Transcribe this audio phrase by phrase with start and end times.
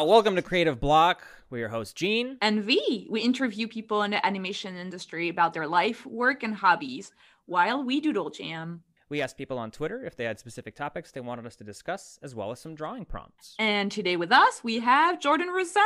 [0.00, 1.26] Uh, welcome to Creative Block.
[1.50, 2.38] We're your host, Gene.
[2.40, 3.06] And V.
[3.10, 7.12] We interview people in the animation industry about their life, work, and hobbies
[7.44, 8.82] while we doodle jam.
[9.10, 12.18] We asked people on Twitter if they had specific topics they wanted us to discuss,
[12.22, 13.54] as well as some drawing prompts.
[13.58, 15.76] And today with us, we have Jordan Rosato.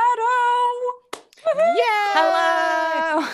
[1.57, 1.73] Yeah!
[2.15, 3.27] Hello.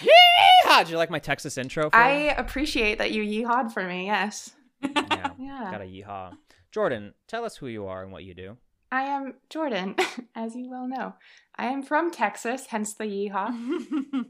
[0.00, 0.78] Yeehaw!
[0.84, 1.90] Did you like my Texas intro?
[1.90, 2.32] For I you?
[2.36, 4.06] appreciate that you yeehawed for me.
[4.06, 4.52] Yes.
[4.82, 5.68] yeah, Yeah.
[5.72, 6.36] got a yeehaw.
[6.70, 8.56] Jordan, tell us who you are and what you do.
[8.92, 9.96] I am Jordan,
[10.36, 11.14] as you well know.
[11.56, 13.48] I am from Texas, hence the yeehaw.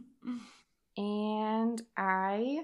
[0.97, 2.61] and I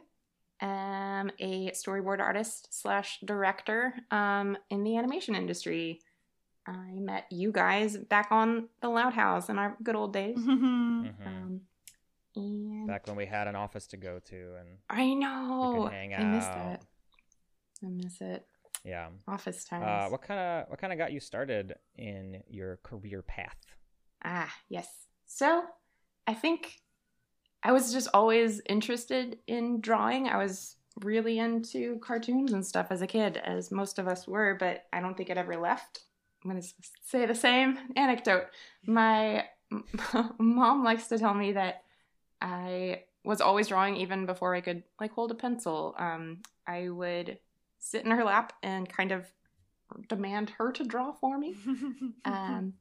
[0.61, 6.01] am a storyboard artist slash director um, in the animation industry.
[6.66, 10.38] I met you guys back on the Loud House in our good old days.
[10.99, 11.27] Mhm.
[11.27, 11.60] Um,
[12.37, 15.87] and Back when we had an office to go to, and I know.
[15.91, 16.73] hang I miss out.
[16.74, 16.80] it.
[17.85, 18.46] I miss it.
[18.84, 19.09] Yeah.
[19.27, 19.84] Office times.
[19.84, 23.57] Uh, what kind of what kind of got you started in your career path?
[24.24, 24.88] Ah, yes.
[25.26, 25.65] So,
[26.26, 26.80] I think
[27.62, 30.29] I was just always interested in drawing.
[30.29, 34.56] I was really into cartoons and stuff as a kid, as most of us were,
[34.59, 36.01] but I don't think it ever left.
[36.43, 36.68] I'm going to
[37.04, 38.46] say the same anecdote.
[38.87, 39.45] My
[40.38, 41.82] mom likes to tell me that
[42.40, 45.95] I was always drawing even before I could like hold a pencil.
[45.99, 47.38] Um, I would
[47.79, 49.26] sit in her lap and kind of
[50.09, 51.54] demand her to draw for me.
[52.24, 52.74] Um,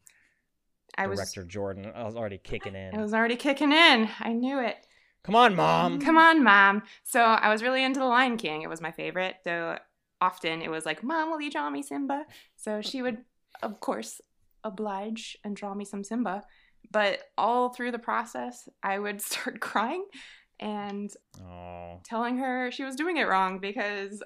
[0.97, 2.95] I was Director Jordan, I was already kicking in.
[2.95, 4.09] I was already kicking in.
[4.19, 4.77] I knew it.
[5.23, 5.99] Come on, mom.
[5.99, 6.83] Come on, mom.
[7.03, 8.61] So I was really into The Lion King.
[8.61, 9.35] It was my favorite.
[9.43, 9.77] So
[10.21, 12.25] often it was like, Mom, will you draw me Simba?
[12.55, 13.19] So she would,
[13.61, 14.21] of course,
[14.63, 16.43] oblige and draw me some Simba.
[16.89, 20.05] But all through the process, I would start crying
[20.59, 24.23] and Oh, telling her she was doing it wrong because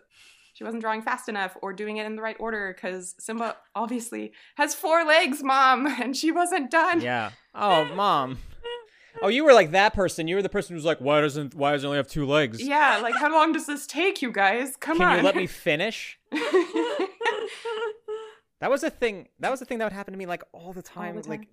[0.53, 4.33] she wasn't drawing fast enough or doing it in the right order because Simba obviously
[4.55, 7.02] has four legs, mom, and she wasn't done.
[7.02, 7.31] yeah.
[7.55, 8.37] Oh, mom.
[9.21, 10.27] Oh, you were like that person.
[10.30, 12.61] You were the person who's like, why doesn't why does it only have two legs?
[12.61, 14.76] Yeah, like how long does this take, you guys?
[14.77, 15.11] Come Can on.
[15.15, 16.17] Can you let me finish?
[18.61, 19.27] That was a thing.
[19.39, 21.15] That was the thing that would happen to me like all the time.
[21.15, 21.30] the time.
[21.31, 21.47] Like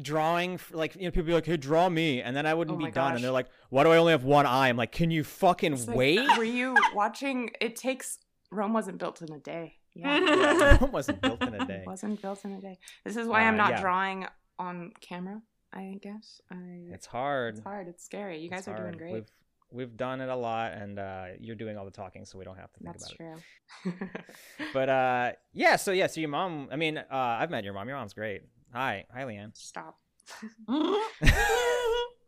[0.00, 2.78] drawing, like you know, people be like, "Hey, draw me," and then I wouldn't Oh
[2.78, 3.14] be done, gosh.
[3.16, 5.86] and they're like, "Why do I only have one eye?" I'm like, "Can you fucking
[5.86, 7.50] like, wait?" Were you watching?
[7.62, 8.18] It takes.
[8.50, 9.76] Rome wasn't built in a day.
[9.92, 10.78] Yeah.
[10.80, 11.82] Rome wasn't built in a day.
[11.84, 12.78] Wasn't built in a day.
[13.04, 13.80] This is why Uh, I'm not yeah.
[13.80, 16.40] drawing on camera, I guess.
[16.48, 16.56] I,
[16.92, 17.56] It's hard.
[17.56, 17.88] it's hard.
[17.88, 18.38] It's scary.
[18.38, 19.12] You guys It's are doing great.
[19.14, 19.30] We've
[19.72, 22.56] we've done it a lot, and uh, you're doing all the talking, so we don't
[22.56, 23.18] have to think about it.
[23.18, 24.08] That's about true.
[24.58, 24.66] it.
[24.72, 25.74] But uh, yeah.
[25.74, 26.06] So yeah.
[26.06, 26.68] So your mom.
[26.70, 27.88] I mean, uh, I've met your mom.
[27.88, 28.42] Your mom's great.
[28.72, 29.56] Hi, hi, Leanne.
[29.56, 29.98] Stop.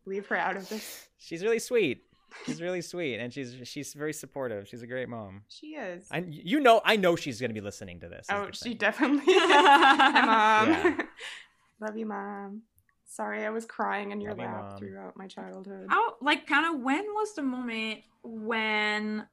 [0.04, 1.06] Leave her out of this.
[1.16, 2.04] she's really sweet.
[2.46, 4.68] She's really sweet, and she's she's very supportive.
[4.68, 5.42] She's a great mom.
[5.48, 6.06] She is.
[6.10, 8.26] I you know I know she's gonna be listening to this.
[8.30, 9.42] oh, she definitely is.
[9.50, 10.68] Hi, mom.
[10.72, 11.02] Yeah.
[11.80, 12.62] Love you, mom.
[13.04, 14.78] Sorry, I was crying in your Love lap Mom.
[14.78, 15.86] throughout my childhood.
[15.90, 19.26] How, like, kind of when was the moment when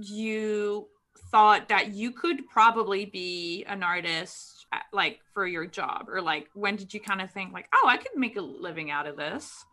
[0.00, 0.86] you
[1.32, 6.08] thought that you could probably be an artist, uh, like, for your job?
[6.08, 8.90] Or, like, when did you kind of think, like, oh, I could make a living
[8.92, 9.64] out of this?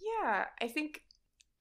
[0.00, 1.02] Yeah, I think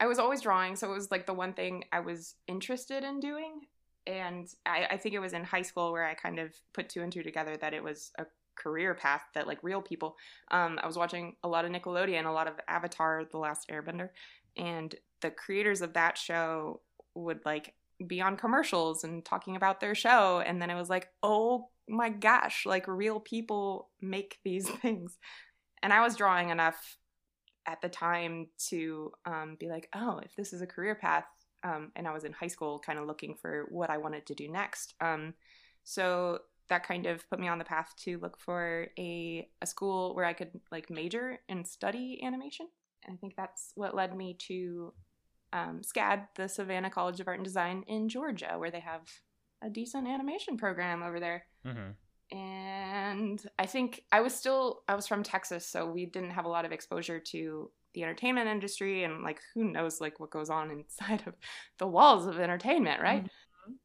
[0.05, 3.19] I was always drawing, so it was like the one thing I was interested in
[3.19, 3.61] doing.
[4.05, 7.01] And I, I think it was in high school where I kind of put two
[7.01, 10.15] and two together that it was a career path that like real people.
[10.51, 14.09] Um, I was watching a lot of Nickelodeon, a lot of Avatar: The Last Airbender,
[14.55, 16.81] and the creators of that show
[17.15, 17.73] would like
[18.05, 22.09] be on commercials and talking about their show, and then it was like, oh my
[22.09, 25.17] gosh, like real people make these things.
[25.81, 26.99] And I was drawing enough
[27.65, 31.25] at the time to um, be like, oh, if this is a career path,
[31.63, 34.35] um, and I was in high school, kind of looking for what I wanted to
[34.35, 34.93] do next.
[35.01, 35.33] Um,
[35.83, 36.39] so
[36.69, 40.25] that kind of put me on the path to look for a a school where
[40.25, 42.67] I could like major and study animation.
[43.03, 44.93] And I think that's what led me to
[45.53, 49.07] um, SCAD, the Savannah College of Art and Design in Georgia, where they have
[49.61, 51.95] a decent animation program over there Mhm.
[52.31, 56.49] And I think I was still I was from Texas, so we didn't have a
[56.49, 60.69] lot of exposure to the entertainment industry and like who knows like what goes on
[60.71, 61.35] inside of
[61.77, 63.23] the walls of entertainment, right?
[63.23, 63.29] Mhm.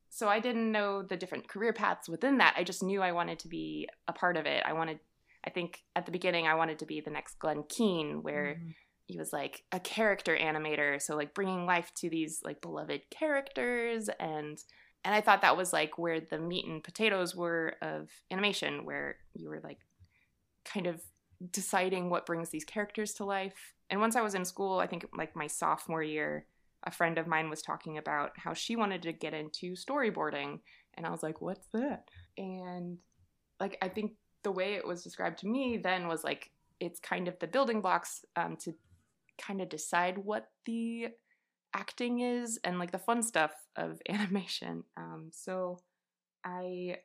[0.08, 2.54] So I didn't know the different career paths within that.
[2.56, 4.62] I just knew I wanted to be a part of it.
[4.66, 4.98] I wanted
[5.44, 8.75] I think at the beginning I wanted to be the next Glenn Keane where Mhm.
[9.06, 14.08] he was like a character animator so like bringing life to these like beloved characters
[14.20, 14.58] and
[15.05, 19.17] and i thought that was like where the meat and potatoes were of animation where
[19.35, 19.79] you were like
[20.64, 21.00] kind of
[21.50, 23.75] deciding what brings these characters to life.
[23.88, 26.47] And once i was in school i think like my sophomore year
[26.85, 30.61] a friend of mine was talking about how she wanted to get into storyboarding.
[30.94, 32.08] And i was like what's that?
[32.37, 32.99] And
[33.58, 34.12] like i think
[34.43, 37.82] the way it was described to me then was like it's kind of the building
[37.82, 38.73] blocks um, to
[39.38, 41.08] kind of decide what the
[41.75, 44.84] acting is and like the fun stuff of animation.
[44.96, 45.78] Um, so
[46.44, 46.99] I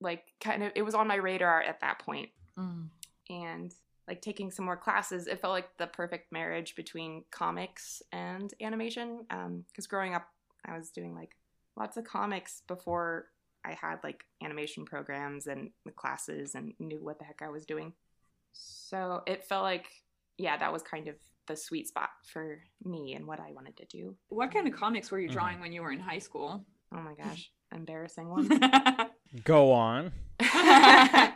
[0.00, 2.30] like kind of it was on my radar at that point.
[2.58, 2.90] Mm.
[3.30, 3.74] and
[4.06, 9.24] like taking some more classes it felt like the perfect marriage between comics and animation
[9.68, 10.26] because growing up
[10.66, 11.36] i was doing like
[11.78, 13.28] lots of comics before
[13.64, 17.64] i had like animation programs and the classes and knew what the heck i was
[17.64, 17.94] doing
[18.52, 19.86] so it felt like
[20.36, 21.14] yeah that was kind of
[21.46, 25.10] the sweet spot for me and what i wanted to do What kind of comics
[25.10, 25.32] were you Mhm.
[25.32, 26.64] drawing when you were in high school?
[26.94, 28.48] oh my gosh embarrassing one
[29.44, 30.12] Go on.
[30.40, 31.30] uh,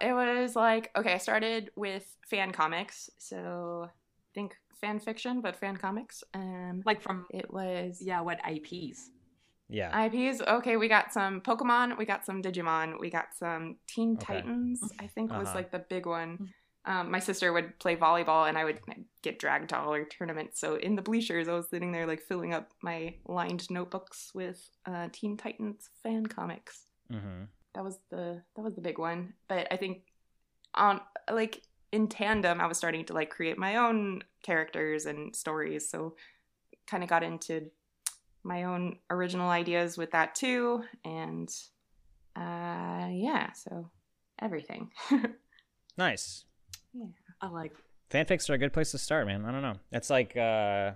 [0.00, 1.14] it was like okay.
[1.14, 3.88] I started with fan comics, so
[4.34, 6.22] think fan fiction, but fan comics.
[6.34, 9.10] Um, like from it was yeah, what IPs?
[9.68, 10.06] Yeah.
[10.06, 10.42] IPs.
[10.42, 14.34] Okay, we got some Pokemon, we got some Digimon, we got some Teen Okay.
[14.34, 14.80] Titans.
[15.00, 15.58] I think was Uh-huh.
[15.58, 16.52] like the big one.
[16.86, 18.80] Um, my sister would play volleyball, and I would
[19.22, 20.58] get dragged to all her tournaments.
[20.60, 24.70] So in the bleachers, I was sitting there like filling up my lined notebooks with
[24.86, 26.84] uh, Teen Titans fan comics.
[27.10, 30.02] hmm that was the that was the big one but i think
[30.74, 31.00] on
[31.30, 31.62] like
[31.92, 36.16] in tandem i was starting to like create my own characters and stories so
[36.88, 37.70] kind of got into
[38.42, 41.48] my own original ideas with that too and
[42.34, 43.88] uh yeah so
[44.40, 44.90] everything
[45.96, 46.44] Nice.
[47.40, 47.72] I like
[48.10, 49.44] Fanfics are a good place to start, man.
[49.44, 49.76] I don't know.
[49.92, 50.92] It's like uh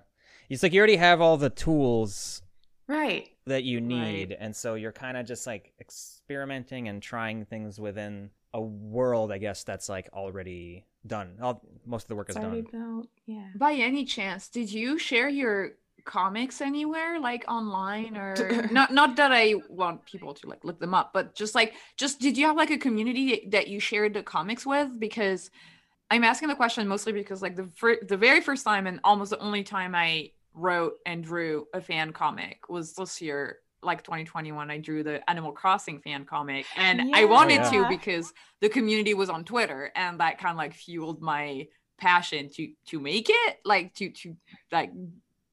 [0.49, 2.43] it's like you already have all the tools
[2.87, 7.81] right that you need and so you're kind of just like experimenting and trying things
[7.81, 12.37] within a world i guess that's like already done all, most of the work is
[12.37, 15.73] it's already done built yeah By any chance, did you share your
[16.05, 18.93] comics anywhere, like online or not?
[18.93, 22.37] Not that I want people to like look them up, but just like, just did
[22.37, 25.01] you have like a community that you shared the comics with?
[25.01, 25.51] Because
[26.15, 29.31] I'm asking the question mostly because like the fir- the very first time and almost
[29.31, 34.71] the only time I wrote and drew a fan comic was this year like 2021
[34.71, 37.71] i drew the animal crossing fan comic and i wanted Yeah.
[37.71, 38.33] to because
[38.63, 41.67] the community was on twitter and that kind of like fueled my
[41.99, 44.37] passion to to make it like to to
[44.73, 44.91] like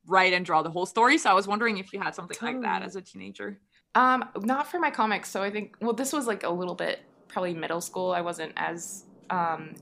[0.06, 2.62] write and draw the whole story so i was wondering if you had something like
[2.62, 3.60] that as a teenager
[3.96, 5.30] Um, not for my comics.
[5.30, 8.12] So I think well, this was like a little bit probably middle school.
[8.14, 9.76] I wasn't as um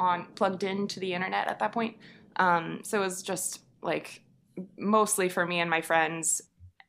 [0.00, 1.96] on plugged into the internet at that point.
[2.36, 4.22] Um, so it was just like
[4.78, 6.42] mostly for me and my friends.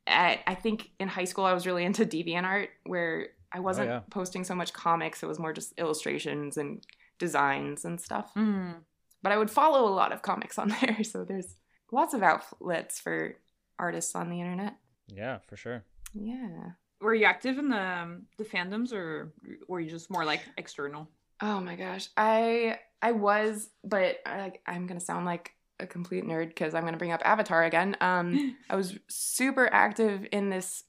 [0.07, 3.99] I, I think in high school I was really into DeviantArt, where I wasn't yeah.
[4.09, 5.21] posting so much comics.
[5.23, 6.83] It was more just illustrations and
[7.19, 8.31] designs and stuff.
[8.35, 8.75] Mm.
[9.21, 11.03] But I would follow a lot of comics on there.
[11.03, 11.55] So there's
[11.91, 13.35] lots of outlets for
[13.77, 14.75] artists on the internet.
[15.07, 16.71] yeah for sure Yeah.
[17.01, 19.33] were you active in the um, the fandoms or
[19.67, 21.07] were you just more like external
[21.41, 26.49] Oh my gosh, I I was, but I, I'm gonna sound like a complete nerd
[26.49, 27.97] because I'm gonna bring up Avatar again.
[27.99, 30.83] Um, I was super active in this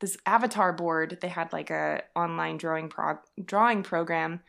[0.00, 1.18] this Avatar board.
[1.20, 4.40] They had like a online drawing prog- drawing program,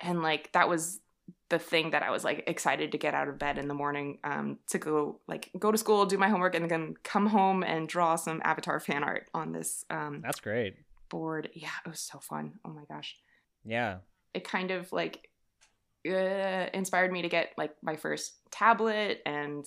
[0.00, 1.00] and like that was
[1.50, 4.18] the thing that I was like excited to get out of bed in the morning
[4.24, 7.86] um, to go like go to school, do my homework, and then come home and
[7.86, 10.76] draw some Avatar fan art on this um, that's great
[11.10, 11.50] board.
[11.52, 12.54] Yeah, it was so fun.
[12.64, 13.16] Oh my gosh
[13.64, 13.98] yeah
[14.34, 15.28] it kind of like
[16.08, 19.64] uh, inspired me to get like my first tablet and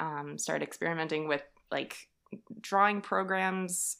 [0.00, 1.96] um, start experimenting with like
[2.60, 3.96] drawing programs,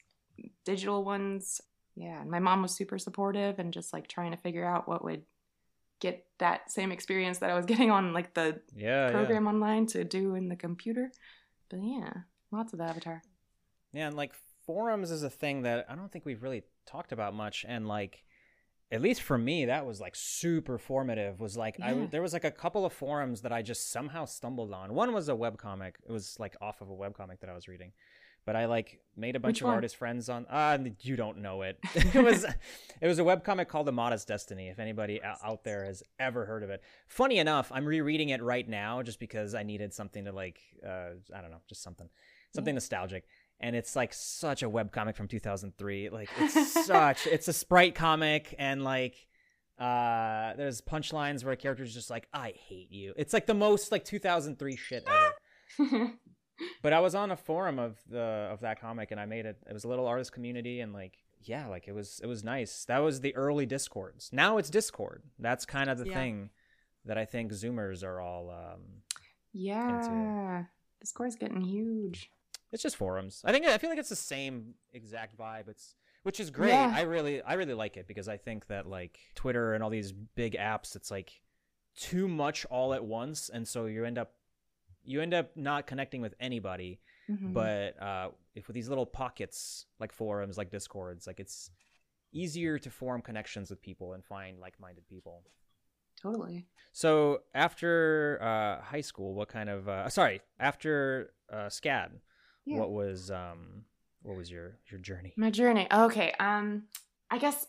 [0.65, 1.61] digital ones.
[1.97, 5.05] Yeah, and my mom was super supportive and just like trying to figure out what
[5.05, 5.23] would
[6.01, 9.11] get that same experience that I was getting on like the yeah yeah.
[9.11, 11.11] program online to do in the computer.
[11.69, 12.13] But yeah,
[12.51, 13.23] lots of Avatar.
[13.93, 14.33] Yeah, and like
[14.65, 17.65] forums is a thing that I don't think we've really talked about much.
[17.67, 18.23] And like,
[18.91, 21.41] at least for me, that was like super formative.
[21.41, 24.73] Was like I there was like a couple of forums that I just somehow stumbled
[24.73, 24.95] on.
[24.95, 25.95] One was a webcomic.
[26.07, 27.93] It was like off of a webcomic that I was reading.
[28.47, 29.75] But I like made a bunch Which of one?
[29.75, 30.47] artist friends on.
[30.49, 31.79] Uh, you don't know it.
[31.95, 32.47] it was
[32.99, 34.69] it was a webcomic called The Modest Destiny.
[34.69, 38.67] If anybody out there has ever heard of it, funny enough, I'm rereading it right
[38.67, 40.61] now just because I needed something to like.
[40.83, 42.09] Uh, I don't know, just something,
[42.55, 43.25] something nostalgic
[43.61, 47.95] and it's like such a web comic from 2003 like it's such it's a sprite
[47.95, 49.15] comic and like
[49.79, 53.15] uh there's punchlines where a character's just like i hate you.
[53.17, 56.13] It's like the most like 2003 shit ever.
[56.83, 58.19] But i was on a forum of the
[58.53, 61.15] of that comic and i made it it was a little artist community and like
[61.43, 62.85] yeah like it was it was nice.
[62.87, 64.31] That was the early discords.
[64.33, 65.23] Now it's discord.
[65.39, 66.15] That's kind of the Yeah.
[66.15, 66.51] thing
[67.05, 68.81] that i think zoomers are all um
[69.53, 70.65] yeah,
[71.01, 72.31] Discord's getting huge.
[72.73, 73.43] It's just forums.
[73.45, 75.69] I think I feel like it's the same exact vibe.
[75.69, 76.71] It's which is great.
[76.71, 76.93] Yeah.
[76.95, 80.13] I really I really like it because I think that like Twitter and all these
[80.13, 81.41] big apps, it's like
[81.97, 84.33] too much all at once, and so you end up
[85.05, 87.01] you end up not connecting with anybody.
[87.31, 87.53] Mhm.
[87.53, 91.71] But uh, if with these little pockets like forums, like discords, like it's
[92.33, 95.45] easier to form connections with people and find like-minded people.
[96.21, 96.67] totally.
[96.93, 102.11] So after uh, high school, what kind of uh, sorry after uh, SCAD,
[102.69, 102.79] Yeah.
[102.81, 103.85] what was um
[104.23, 105.33] what was your your journey?
[105.37, 105.87] My journey.
[105.93, 106.33] Okay.
[106.39, 106.85] Um,
[107.31, 107.67] I guess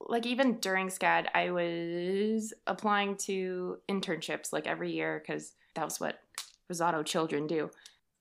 [0.00, 5.98] like even during SCAD, I was applying to internships like every year because that was
[5.98, 6.20] what
[6.70, 7.70] Rosato children do.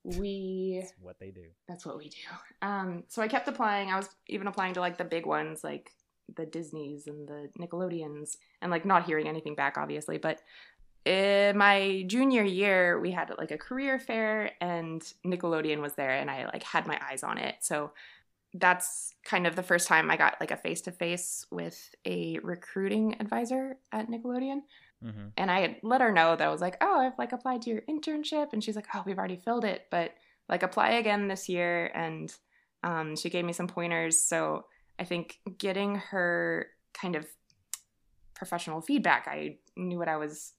[0.03, 1.45] We That's what they do.
[1.67, 2.17] that's what we do.
[2.61, 3.89] Um, so I kept applying.
[3.89, 5.91] I was even applying to like the big ones, like
[6.35, 10.17] the Disneys and the Nickelodeons, and like not hearing anything back, obviously.
[10.19, 10.41] But
[11.05, 16.29] in my junior year, we had like a career fair, and Nickelodeon was there, and
[16.29, 17.55] I like had my eyes on it.
[17.61, 17.91] So
[18.53, 22.39] that's kind of the first time I got like a face to face with a
[22.39, 24.61] recruiting advisor at Nickelodeon
[25.03, 25.27] Mm-hmm.
[25.37, 27.69] and I had let her know that I was like, oh, I've like applied to
[27.69, 30.13] your internship, and she's like, oh, we've already filled it, but
[30.49, 32.33] like apply again this year, and
[32.81, 34.19] um, she gave me some pointers.
[34.19, 34.65] So
[34.97, 37.27] I think getting her kind of
[38.33, 40.53] professional feedback, I knew what I was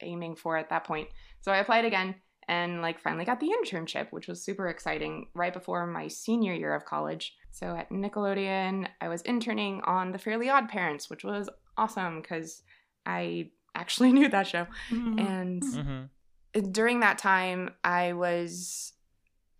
[0.00, 1.08] aiming for at that point.
[1.40, 2.16] So I applied again
[2.48, 6.74] and like finally got the internship, which was super exciting right before my senior year
[6.74, 7.34] of college.
[7.50, 12.62] So at Nickelodeon, I was interning on The Fairly Odd Parents, which was awesome because
[13.04, 14.66] I actually knew that show.
[14.90, 16.04] And hmm
[16.52, 18.92] during that time, I was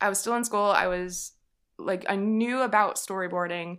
[0.00, 0.70] I was still in school.
[0.70, 1.32] I was
[1.78, 3.78] like I knew about storyboarding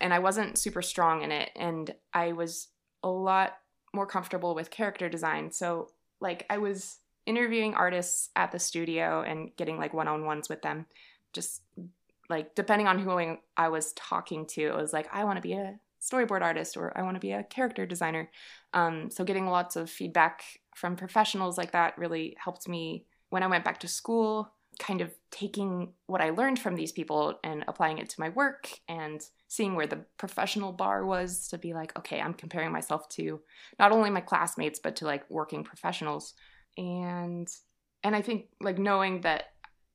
[0.00, 2.68] and I wasn't super strong in it and I was
[3.02, 3.54] a lot
[3.94, 5.50] more comfortable with character design.
[5.50, 5.88] So
[6.20, 10.86] like I was interviewing artists at the studio and getting like one-on-ones with them
[11.32, 11.62] just
[12.28, 15.52] like depending on who I- was talking to it was like I want to be
[15.52, 18.30] a storyboard artist or I want to be a character designer.
[18.72, 20.42] Um, so getting lots of feedback
[20.74, 24.50] from professionals like that really helped me when I went back to school,
[24.80, 28.70] kind of taking what I learned from these people and applying it to my work
[28.88, 33.40] and seeing where the professional bar was to be like, okay, I'm comparing myself to
[33.78, 36.34] not only my classmates but to like working professionals.
[36.76, 37.48] And
[38.02, 39.50] and I think like knowing that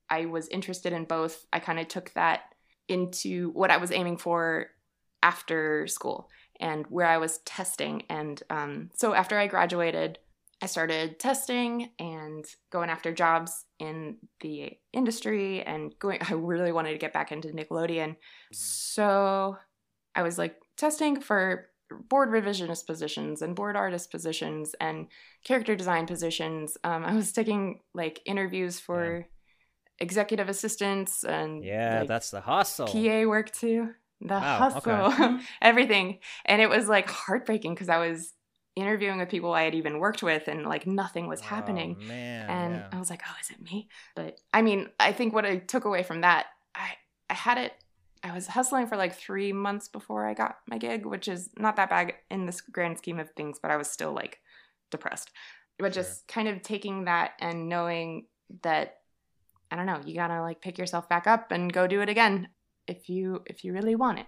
[0.09, 2.41] I was interested in both, I kind of took that
[2.87, 4.67] into what I was aiming for
[5.23, 8.03] after school and where I was testing.
[8.09, 10.19] And um, so after I graduated,
[10.61, 16.19] I started testing and going after jobs in the industry and going.
[16.29, 18.15] I really wanted to get back into Nickelodeon.
[18.51, 19.57] So
[20.15, 21.69] I was like testing for
[22.09, 25.07] board revisionist positions and board artist positions and
[25.43, 26.77] character design positions.
[26.83, 29.27] Um, I was taking like interviews for
[29.99, 32.87] executive assistants and Yeah, like, that's the hustle.
[32.87, 33.89] PA work too.
[34.21, 35.39] The Wow, hustle, okay.
[35.61, 36.19] everything.
[36.45, 38.33] And it was like heartbreaking because I was
[38.75, 41.97] interviewing with people I had even worked with and like nothing was oh, happening.
[41.99, 42.87] Oh, man, and yeah.
[42.91, 43.87] I was like, oh, is it me?
[44.15, 46.93] But I mean, I think what I took away from that, I,
[47.29, 47.73] I had it,
[48.23, 51.75] I was hustling for like three months before I got my gig, which is not
[51.77, 54.39] that bad in this grand scheme of things, but I was still like
[54.91, 55.31] depressed.
[55.77, 56.03] But Sure.
[56.03, 58.27] just kind of taking that and knowing
[58.63, 58.99] that
[59.71, 62.49] I don't know, you gotta like pick yourself back up and go do it again
[62.87, 64.27] if you if you really want it.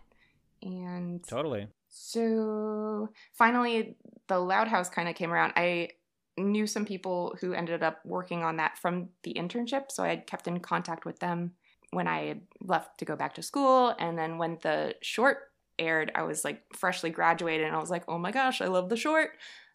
[0.61, 1.67] And totally.
[1.99, 5.53] So finally, the Loud House kind of came around.
[5.55, 5.89] I
[6.37, 10.27] knew some people who ended up working on that from the internship, so I had
[10.27, 11.53] kept in contact with them
[11.91, 13.95] when I had left to go back to school.
[13.97, 15.37] And then when the short
[15.79, 18.89] aired, I was like freshly graduated, and I was like, "Oh my gosh, I love
[18.89, 19.31] the short!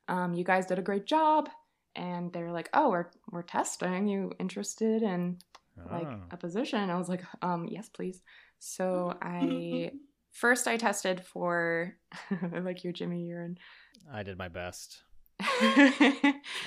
[0.08, 1.48] Um, you guys did a great job."
[1.94, 4.06] And they were like, "Oh, we're we're testing.
[4.06, 5.38] You interested in
[5.90, 6.20] like Oh.
[6.30, 8.22] a position?" I was like, "Um, yes, please."
[8.58, 9.90] So I
[10.32, 11.94] first I tested for
[12.62, 13.58] like your Jimmy urine.
[14.12, 15.02] I did my best.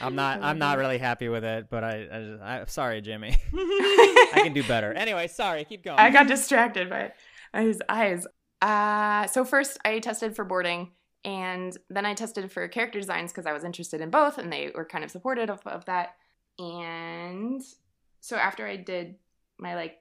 [0.02, 0.42] I'm not.
[0.42, 2.08] I'm not really happy with it, but I.
[2.12, 3.38] I, I sorry, Jimmy.
[3.54, 4.94] I can do better.
[4.94, 5.66] Anyway, sorry.
[5.66, 6.00] Keep going.
[6.00, 7.12] I got distracted by
[7.54, 8.26] his eyes.
[8.62, 10.92] Uh, so first I tested for boarding,
[11.24, 14.72] and then I tested for character designs because I was interested in both, and they
[14.74, 16.16] were kind of supportive of, of that.
[16.58, 17.62] And
[18.22, 19.16] so after I did
[19.58, 19.98] my like,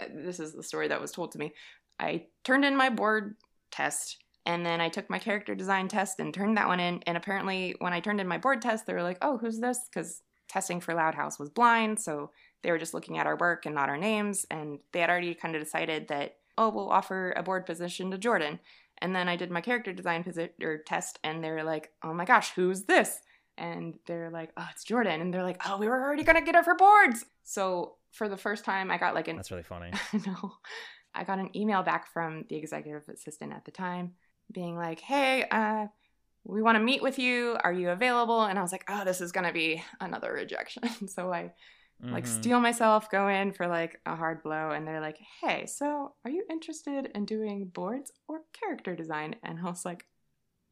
[0.00, 1.52] uh, this is the story that was told to me.
[1.98, 3.36] I turned in my board
[3.70, 7.02] test, and then I took my character design test and turned that one in.
[7.06, 9.78] And apparently, when I turned in my board test, they were like, "Oh, who's this?"
[9.88, 12.30] Because testing for Loud House was blind, so
[12.62, 14.46] they were just looking at our work and not our names.
[14.50, 18.18] And they had already kind of decided that, oh, we'll offer a board position to
[18.18, 18.58] Jordan.
[19.00, 22.12] And then I did my character design posi- or test, and they were like, "Oh
[22.12, 23.20] my gosh, who's this?"
[23.56, 26.56] And they're like, "Oh, it's Jordan." And they're like, "Oh, we were already gonna get
[26.56, 29.90] her for boards." So for the first time, I got like an That's really funny.
[30.12, 30.54] I know.
[31.18, 34.12] I got an email back from the executive assistant at the time
[34.52, 35.86] being like, hey, uh,
[36.44, 37.56] we want to meet with you.
[37.62, 38.44] Are you available?
[38.44, 41.08] And I was like, oh, this is going to be another rejection.
[41.08, 41.52] so I
[42.10, 42.26] like Mhm.
[42.26, 44.70] steel myself, go in for like a hard blow.
[44.70, 49.36] And they're like, hey, so are you interested in doing boards or character design?
[49.42, 50.06] And I was like,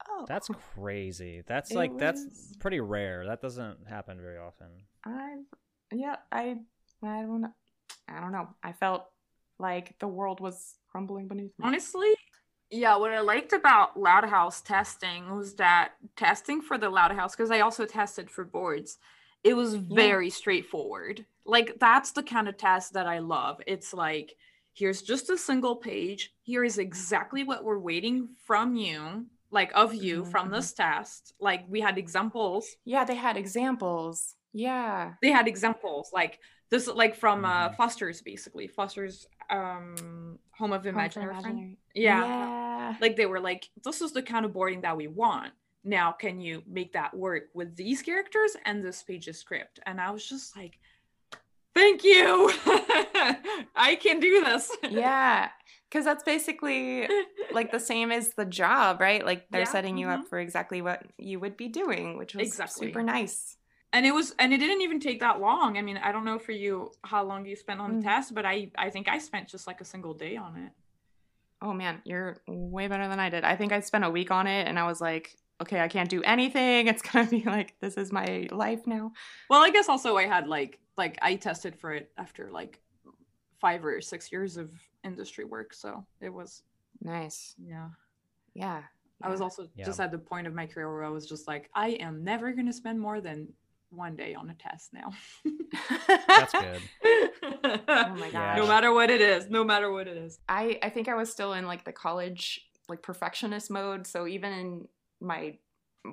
[0.08, 1.42] oh, That's crazy.
[1.46, 2.26] That's It like that's
[2.58, 3.26] pretty rare.
[3.26, 4.68] That doesn't happen very often.
[5.04, 5.36] I,
[5.92, 6.56] yeah, I,
[7.02, 7.54] I don't know.
[8.08, 8.48] I don't know.
[8.62, 9.06] I felt
[9.58, 11.64] like the world was crumbling beneath me.
[11.66, 12.14] Honestly,
[12.70, 17.36] yeah, what I liked about Loud House testing was that testing for the Loud House,
[17.36, 18.98] because I also tested for boards,
[19.44, 21.24] it was very straightforward.
[21.44, 23.60] Like, that's the kind of test that I love.
[23.66, 24.34] It's like,
[24.74, 26.32] here's just a single page.
[26.42, 31.34] Here is exactly what we're waiting from you, like of you Mhm, from this test.
[31.38, 32.76] Like, we had examples.
[32.84, 34.34] Yeah, they had examples.
[34.52, 35.14] Yeah.
[35.22, 37.76] They had examples like this, like from uh, Mhm.
[37.76, 38.66] Foster's, basically.
[38.66, 41.46] Foster's um, Home of Home Imaginary Friend.
[41.46, 41.78] Imaginary.
[41.94, 42.24] Yeah.
[42.26, 42.94] Yeah.
[43.00, 46.38] like they were like this is the kind of boarding that we want now can
[46.40, 50.56] you make that work with these characters and this page's script and i was just
[50.56, 50.78] like
[51.74, 52.50] thank you
[53.76, 55.48] i can do this yeah.
[55.88, 57.08] Because that's basically
[57.52, 59.24] like the same as the job, right?
[59.24, 60.18] Like they're Yeah, setting you mhm.
[60.18, 62.88] up for exactly what you would be doing, which was Exactly.
[62.88, 63.56] super nice.
[63.92, 66.38] And it was and it didn't even take that long i mean i don't know
[66.38, 68.04] for you how long you spent on the Mm.
[68.04, 70.72] test but i i think i spent just like a single day on it
[71.62, 73.42] Oh man, you're way better than I did.
[73.42, 76.10] I think I spent a week on it and I was like, okay, I can't
[76.10, 76.86] do anything.
[76.86, 79.12] It's gonna be like this is my life now.
[79.48, 82.78] well i guess also i had like like i tested for it after like
[83.58, 84.70] five or six years of
[85.02, 86.62] industry work so it was
[87.02, 87.54] Nice.
[87.58, 87.88] yeah
[88.54, 88.82] Yeah.
[89.22, 89.86] I was also Yeah.
[89.86, 92.52] just at the point of my career where I was just like, I am never
[92.52, 93.48] going to spend more than
[93.90, 95.12] one day on a test now.
[96.28, 96.80] That's good.
[97.88, 98.56] Oh my Yeah.
[98.56, 100.38] No matter what it is, no matter what it is.
[100.48, 104.06] I I think I was still in like the college like perfectionist mode.
[104.06, 104.88] So even in
[105.20, 105.58] my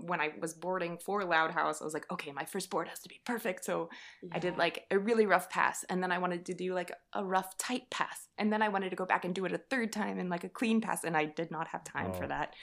[0.06, 3.00] when I was boarding for Loud House, I was like, okay, my first board has
[3.02, 3.64] to be perfect.
[3.64, 3.90] So
[4.32, 7.24] I did like a really rough pass, and then I wanted to do like a
[7.24, 9.92] rough tight pass, and then I wanted to go back and do it a third
[9.94, 12.28] time in like a clean pass, and I did not have time for Oh.
[12.30, 12.56] that.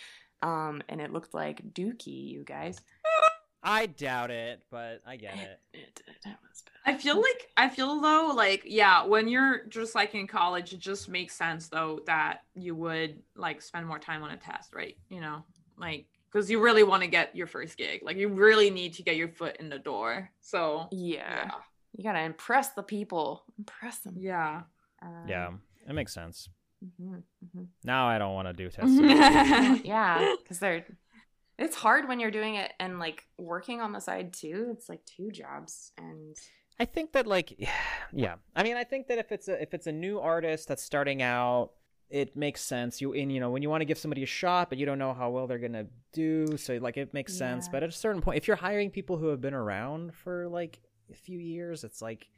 [0.43, 2.81] Um, and it looked like dookie, you guys.
[3.63, 5.61] I doubt it, but I get it.
[5.75, 6.95] It, it, it was bad.
[6.95, 10.79] I feel like I feel though like yeah, when you're just like in college, it
[10.81, 14.97] just makes sense though that you would like spend more time on a test, right?
[15.11, 15.45] You know,
[15.77, 19.03] like because you really want to get your first gig, like you really need to
[19.03, 20.31] get your foot in the door.
[20.41, 21.51] So yeah.
[21.97, 24.15] you gotta impress the people, impress them.
[24.19, 24.63] yeah,
[25.03, 25.51] Um, Yeah,
[25.89, 26.49] it makes sense.
[26.83, 27.23] mhm,
[27.55, 27.67] mhm.
[27.85, 28.99] Now I don't want to do tests.
[28.99, 29.77] yeah.
[29.85, 30.87] yeah because they're
[31.61, 35.05] it's hard when you're doing it and like working on the side too it's like
[35.05, 36.37] two jobs and
[36.81, 37.55] I think that like
[38.13, 38.37] yeah.
[38.57, 41.23] I mean, I think that if it's a if it's a new artist that's starting
[41.23, 41.73] out,
[42.09, 43.01] it makes sense.
[43.01, 44.99] You in you know when you want to give somebody a shot, but you don't
[44.99, 47.69] know how well they're gonna do, so like it makes sense.
[47.69, 50.81] But at a certain point, if you're hiring people who have been around for like
[51.13, 52.29] a few years, it's like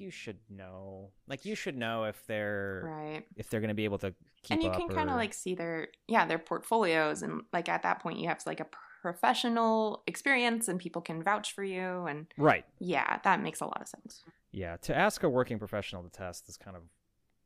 [0.00, 1.10] you should know.
[1.28, 4.62] Like you should know if they're right if they're gonna be able to keep and
[4.62, 8.00] you can kind of or- like see their yeah their portfolios and like at that
[8.00, 8.66] point you have like a
[9.02, 12.66] professional experience and people can vouch for you and right.
[12.80, 16.48] yeah that makes a lot of sense Yeah, to ask a working professional to test
[16.48, 16.82] is kind of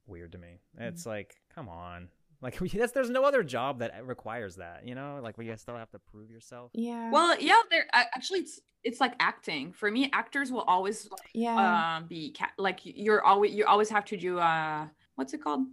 [0.07, 0.59] weird to me.
[0.79, 0.89] Mm.
[0.89, 2.09] It's like, come on.
[2.45, 5.19] Like that's, there's no other job that requires that, you know?
[5.23, 6.71] Like where you still have to prove yourself.
[6.75, 9.73] yeah Well, yeah, there actually it's it's like acting.
[9.73, 14.05] For me, actors will always yeah um be ca- like you're always you always have
[14.07, 15.67] to do uh what's it called?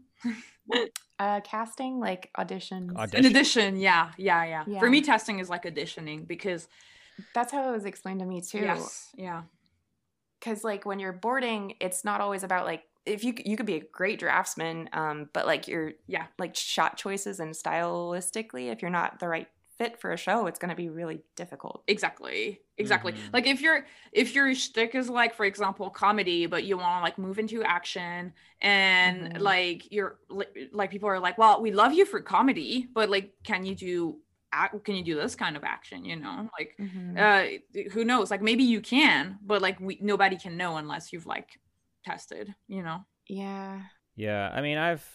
[1.20, 3.78] uh casting like auditions Aud- An audition.
[3.78, 4.80] Yeah, yeah, yeah, Yeah.
[4.80, 6.68] For me, testing is like auditioning because
[7.34, 9.44] that's how it was explained to me too yes, yeah,
[10.40, 13.76] because like when you're boarding it's not always about like if you you could be
[13.76, 16.28] a great draftsman um but like your Yeah.
[16.40, 20.60] like shot choices and stylistically if you're not the right fit for a show it's
[20.60, 23.14] going to be really difficult exactly, exactly.
[23.14, 23.34] Mhm.
[23.34, 27.04] Like if your if your shtick is like, for example, comedy, but you want to
[27.04, 29.40] like move into action, and Mhm.
[29.40, 33.34] like you're li- like people are like, well, we love you for comedy, but like,
[33.44, 34.20] can you do?
[34.84, 36.04] Can you do this kind of action?
[36.06, 37.18] You know, like Mhm.
[37.18, 41.26] uh who knows like maybe you can but like we nobody can know unless you've
[41.26, 41.58] like
[42.04, 43.82] tested you know yeah
[44.16, 45.06] Yeah, I mean, I've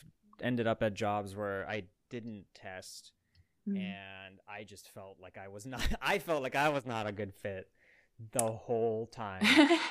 [0.42, 3.12] ended up at jobs where I didn't test
[3.68, 3.78] Mm.
[3.78, 7.12] and I just felt like I was not I felt like I was not a
[7.12, 7.68] good fit
[8.32, 9.42] the whole time.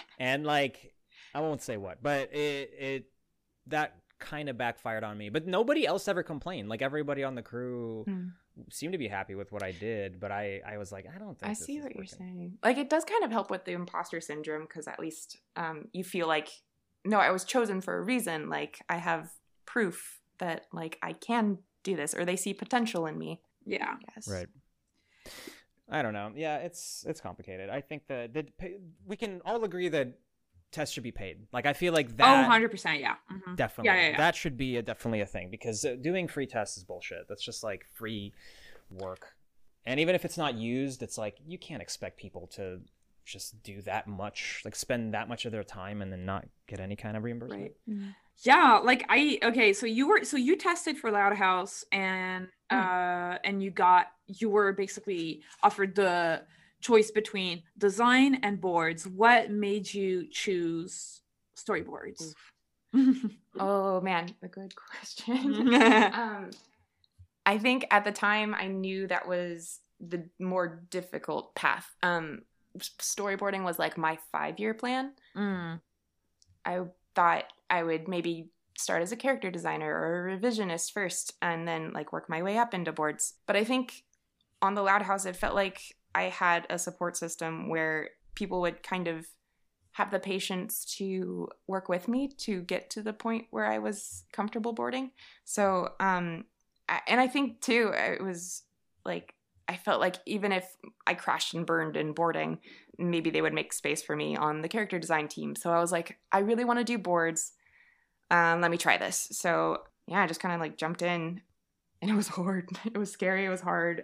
[0.19, 0.93] and like
[1.33, 3.05] I won't say what, but it it
[3.67, 5.27] that kind of backfired on me.
[5.27, 6.69] But nobody else ever complained.
[6.69, 8.31] Like everybody on the crew Mm.
[8.71, 11.37] seemed to be happy with what I did, but I I was like, I don't
[11.37, 12.57] think I see is what you're saying.
[12.63, 16.05] Like it does kind of help with the imposter syndrome because at least um, you
[16.05, 16.47] feel like
[17.05, 18.49] no, I was chosen for a reason.
[18.49, 19.31] Like I have
[19.65, 23.41] proof that like I can do this or they see potential in me.
[23.65, 23.95] Yeah.
[24.17, 24.31] I.
[24.31, 24.47] Right.
[25.89, 26.31] I don't know.
[26.35, 27.69] Yeah, it's it's complicated.
[27.69, 28.47] I think that that
[29.05, 30.13] we can all agree that
[30.71, 31.47] tests should be paid.
[31.53, 32.47] Like I feel like that.
[32.47, 32.99] oh, 100%.
[32.99, 33.15] Yeah.
[33.31, 33.55] Mhm.
[33.55, 33.89] Definitely.
[33.89, 34.17] Yeah, yeah, yeah.
[34.17, 37.27] That should be a, definitely a thing because uh, doing free tests is bullshit.
[37.29, 38.33] That's just like free
[38.89, 39.35] work.
[39.85, 42.81] And even if it's not used, it's like you can't expect people to
[43.25, 46.79] just do that much, like spend that much of their time and then not get
[46.79, 47.73] any kind of reimbursement.
[47.87, 47.99] Right.
[48.43, 52.79] Yeah, like I okay, so you were so you tested for Loud House and Hmm.
[52.79, 56.43] uh and you got you were basically offered the
[56.81, 59.07] choice between design and boards.
[59.07, 61.21] What made you choose
[61.57, 62.33] storyboards?
[63.57, 65.73] Oh man, a good question.
[65.73, 66.51] um,
[67.45, 71.87] I think at the time I knew that was the more difficult path.
[72.03, 75.13] Um, s- storyboarding was like my five year plan.
[75.35, 75.79] Mm,
[76.65, 76.79] I
[77.15, 81.93] thought I would maybe start as a character designer or a revisionist first and then
[81.93, 83.35] like work my way up into boards.
[83.45, 84.03] But I think
[84.61, 88.83] on the Loud House, it felt like I had a support system where people would
[88.83, 89.27] kind of
[89.93, 94.25] have the patience to work with me to get to the point where I was
[94.33, 95.11] comfortable boarding.
[95.45, 96.45] So, um,
[96.89, 98.63] I- and I think too, it was
[99.05, 99.34] like,
[99.67, 100.75] I felt like even if
[101.07, 102.59] I crashed and burned in boarding,
[102.97, 105.55] maybe they would make space for me on the character design team.
[105.55, 107.53] So I was like, I really want to do boards.
[108.29, 109.27] Um, let me try this.
[109.31, 111.41] So yeah, I just kind of like jumped in
[112.01, 112.69] and it was hard.
[112.85, 113.45] It was scary.
[113.45, 114.03] It was hard.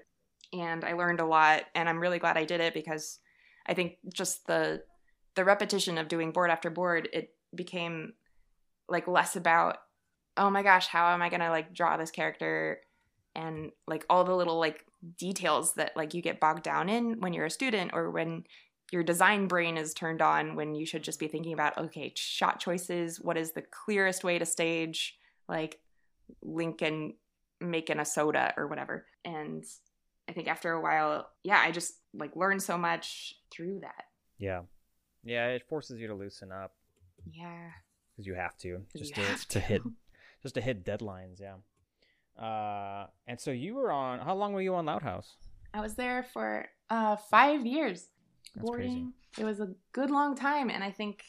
[0.53, 1.63] And I learned a lot.
[1.75, 3.19] And I'm really glad I did it because
[3.65, 4.83] I think just the
[5.35, 8.13] the repetition of doing board after board, it became
[8.89, 9.77] like less about,
[10.35, 12.81] oh my gosh, how am I gonna like draw this character
[13.33, 14.85] and like all the little like
[15.17, 18.43] details that like you get bogged down in when you're a student or when
[18.91, 22.59] your design brain is turned on when you should just be thinking about okay shot
[22.59, 25.79] choices what is the clearest way to stage like
[26.43, 27.13] lincoln
[27.59, 29.63] making a soda or whatever and
[30.29, 34.05] i think after a while yeah i just like learned so much through that
[34.37, 34.61] Yeah.
[35.23, 36.73] Yeah, it forces you to loosen up
[37.31, 37.69] yeah
[38.11, 39.59] because you have to just to, to to.
[39.59, 39.81] hit
[40.41, 41.39] just to hit deadlines.
[41.39, 41.55] Yeah.
[42.41, 44.19] Uh, and so you were on.
[44.19, 45.35] How long were you on Loud House?
[45.73, 48.07] i was there for uh five years
[48.55, 49.07] That's crazy.
[49.37, 51.23] it was a good long time and i think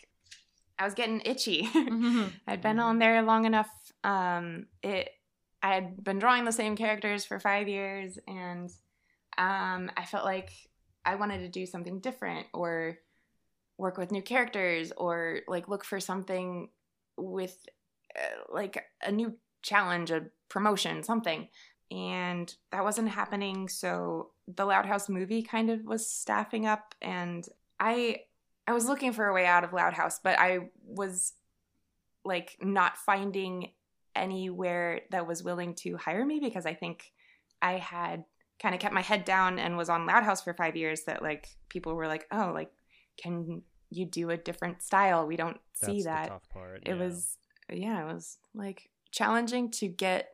[0.81, 2.33] i was getting itchy Mhm.
[2.48, 3.70] I'd been on there long enough.
[4.03, 5.11] Um, it
[5.62, 8.68] I had been drawing the same characters for five years, and
[9.38, 10.51] um, I felt like
[11.05, 12.98] I wanted to do something different, or
[13.79, 16.68] work with new characters, or like look for something
[17.16, 17.57] with
[18.18, 21.49] uh, like a new challenge, a promotion, something.
[21.91, 23.69] And that wasn't happening.
[23.69, 27.47] So the Loud House movie kind of was staffing up, and
[27.81, 28.23] I
[28.67, 31.33] I was looking for a way out of Loud House, but I was
[32.25, 33.73] like not finding
[34.15, 37.12] anywhere that was willing to hire me because I think
[37.61, 38.25] I had
[38.61, 41.23] kind of kept my head down and was on Loud House for five years that
[41.23, 42.71] like people were like, oh, like,
[43.21, 45.27] can you do a different style?
[45.27, 46.23] We don't see That's that.
[46.25, 46.83] the tough part.
[46.87, 47.05] It yeah.
[47.05, 47.37] was,
[47.71, 50.32] yeah, it was like challenging to get,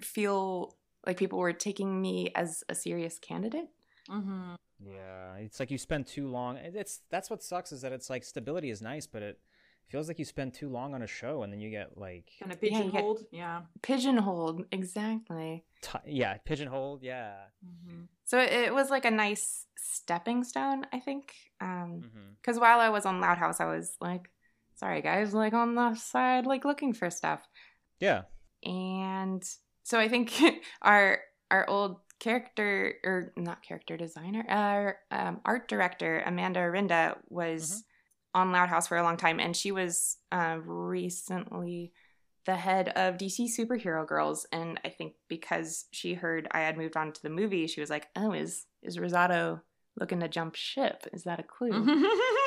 [0.00, 0.76] feel
[1.06, 3.68] like people were taking me as a serious candidate.
[4.08, 4.56] Mhm.
[4.80, 6.56] Yeah, it's like you spend too long.
[6.56, 9.40] It's that's what sucks is that it's like stability is nice, but it
[9.88, 12.52] feels like you spend too long on a show and then you get like Kind
[12.52, 13.24] of Yeah, you pigeonholed.
[13.32, 13.62] Yeah.
[13.82, 15.64] Pigeonholed, exactly.
[15.82, 17.02] t- yeah pigeonholed.
[17.02, 17.34] Yeah.
[17.64, 18.08] Mhm.
[18.24, 21.34] So it was like a nice stepping stone, I think.
[21.60, 24.30] Um, hmm because while I was on Loud House, I was like,
[24.76, 27.40] sorry guys, like on the side, like looking for stuff.
[27.98, 28.22] Yeah.
[28.64, 29.42] And
[29.84, 30.32] so I think
[30.82, 37.84] our our old character or not character designer, our um, art director Amanda Rynda was
[38.34, 41.92] on Loud House for a long time, and she was uh, recently
[42.46, 44.46] the head of DC Superhero Girls.
[44.52, 47.90] And I think because she heard I had moved on to the movie, she was
[47.90, 49.60] like, "Oh, is is Rosato
[49.98, 51.06] looking to jump ship?
[51.12, 51.70] Is that a clue?"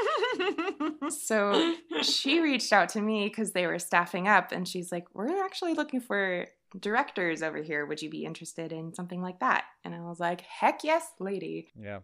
[1.09, 5.43] So she reached out to me because they were staffing up and she's like we're
[5.43, 6.47] actually looking for
[6.79, 7.85] directors over here.
[7.85, 9.65] Would you be interested in something like that?
[9.83, 11.67] And i was like heck yes lady.
[11.75, 11.99] Yeah.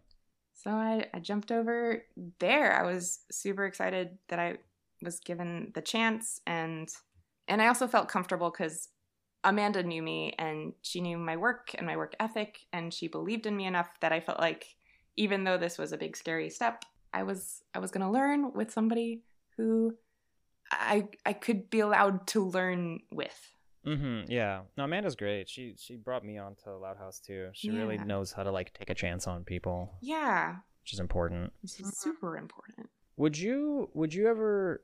[0.53, 2.03] so i, I jumped over
[2.39, 2.73] there.
[2.73, 4.57] I was super excited that i
[5.01, 6.89] was given the chance and
[7.47, 8.89] and i also felt comfortable because
[9.43, 13.45] amanda knew me and she knew my work and my work ethic and she believed
[13.45, 14.75] in me enough that i felt like
[15.15, 16.83] even though this was a big scary step
[17.19, 17.41] i was
[17.75, 19.23] i was going to learn with somebody
[19.55, 19.93] who
[20.71, 23.39] i i could be allowed to learn with
[23.85, 24.29] Mm-hmm.
[24.29, 24.63] Yeah.
[24.75, 25.47] No, Amanda's great.
[25.47, 27.51] She she brought me on to Loud House too.
[27.53, 31.53] She really knows how to like take a chance on people, yeah which is important.
[31.61, 34.83] this is super important Would you would you ever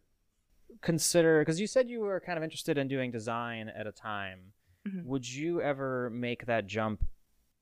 [0.81, 4.53] consider because you said you were kind of interested in doing design at a time.
[4.87, 5.03] Mhm.
[5.05, 7.03] Would you ever make that jump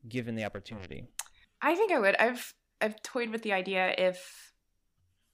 [0.08, 1.08] given the opportunity?
[1.62, 2.16] I think I would.
[2.18, 4.51] I've I've toyed with the idea if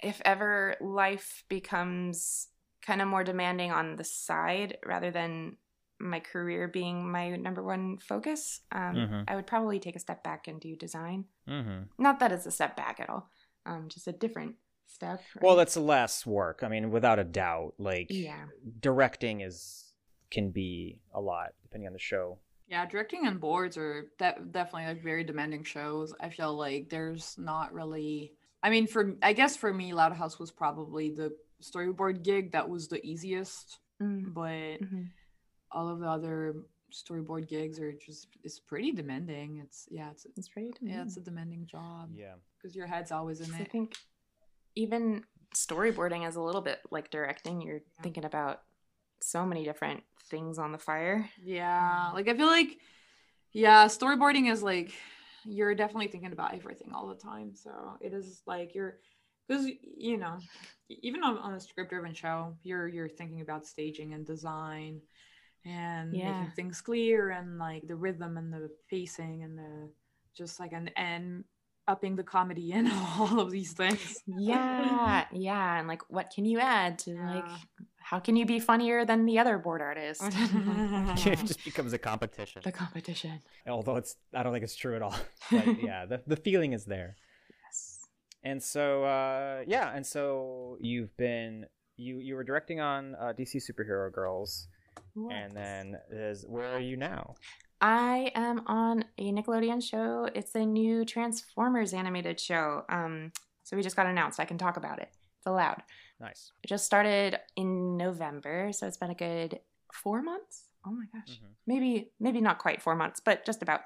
[0.02, 2.48] if ever life becomes
[2.82, 5.58] kind of more demanding on the side rather than
[6.00, 9.24] my career being my number one focus, um, Mhm.
[9.28, 11.26] I would probably take a step back and do design.
[11.48, 11.84] Mm-hmm.
[11.98, 13.30] Not that it's a step back at all,
[13.66, 14.56] um, just a different
[14.86, 15.22] step.
[15.42, 15.62] Well, right?
[15.64, 16.62] that's less work.
[16.64, 17.74] I mean, without a doubt.
[17.80, 18.46] Like, yeah,
[18.80, 19.84] directing is
[20.30, 22.38] can be a lot depending on the show.
[22.68, 26.14] Yeah, directing and boards are de- definitely like very demanding shows.
[26.20, 28.34] I feel like there's not really.
[28.64, 32.68] I mean, for I guess for me, Loud House was probably the storyboard gig that
[32.70, 35.08] was the easiest, Mm, but mhm.
[35.72, 36.56] all of the other
[36.94, 39.58] storyboard gigs are just it's pretty demanding.
[39.64, 40.72] It's yeah, it's it's pretty.
[40.82, 42.36] yeah, it's a demanding job Yeah.
[42.58, 43.72] because your head's always in So I it.
[43.72, 43.96] think
[44.76, 45.24] even
[45.56, 47.62] storyboarding is a little bit like directing.
[47.62, 48.04] You're Yeah.
[48.04, 48.62] thinking about
[49.22, 51.30] so many different things on the fire.
[51.44, 52.78] Yeah, like I feel like
[53.52, 54.94] yeah, storyboarding is like
[55.48, 57.56] you're definitely thinking about everything all the time.
[57.56, 59.00] So it is like you're
[59.48, 60.38] because you know
[60.90, 65.02] even on, on a script driven show, you're you're thinking about staging and design
[65.66, 66.24] and Yeah.
[66.24, 69.90] making things clear and like the rhythm and the pacing and the
[70.36, 71.44] just like and and
[71.88, 74.24] upping the comedy and all of these things.
[74.28, 77.50] Yeah, yeah, and like, what can you add to like?
[78.12, 78.18] Yeah.
[78.18, 80.22] How can you be funnier than the other board artist?
[80.26, 82.62] it just becomes a competition.
[82.64, 83.42] the competition.
[83.68, 85.16] Although it's, I don't think it's true at all.
[85.52, 87.16] But yeah, the the feeling is there.
[87.66, 88.00] Yes.
[88.44, 91.66] And so, uh, yeah, and so you've been
[91.96, 94.68] you you were directing on uh, DC Superhero Girls,
[95.16, 97.36] and then is where are you now?
[97.80, 100.30] I am on a Nickelodeon show.
[100.34, 102.84] It's a new Transformers animated show.
[102.90, 103.32] Um,
[103.64, 104.40] so we just got announced.
[104.40, 105.10] I can talk about it.
[105.38, 105.84] It's allowed.
[106.20, 106.52] Nice.
[106.64, 109.60] It just started in November, so it's been a good
[109.94, 110.64] four months.
[110.86, 111.56] Oh my gosh, Mhm.
[111.66, 113.82] maybe maybe not quite four months, but just about.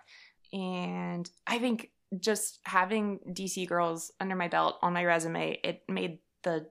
[0.53, 6.19] And I think just having DC Girls under my belt on my resume, it made
[6.43, 6.69] the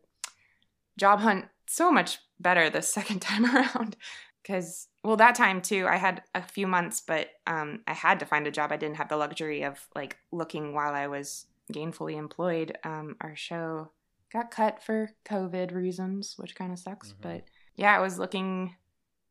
[0.98, 3.96] job hunt so much better the second time around.
[4.42, 8.26] Because well, that time too, I had a few months, but um, I had to
[8.26, 8.72] find a job.
[8.72, 12.76] I didn't have the luxury of like looking while I was gainfully employed.
[12.84, 13.90] Um, our show
[14.32, 17.12] got cut for COVID reasons, which kind of sucks.
[17.12, 17.20] Mhm.
[17.20, 17.44] But
[17.76, 18.76] yeah, I was looking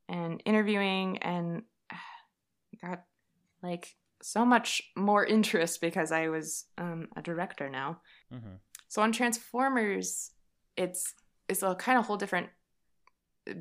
[0.07, 1.63] and interviewing and
[2.81, 3.03] got
[3.62, 8.01] like so much more interest because I was um, a director now.
[8.33, 8.55] Mm-hmm.
[8.88, 10.31] So on Transformers,
[10.75, 11.13] it's
[11.47, 12.49] it's a kind of whole different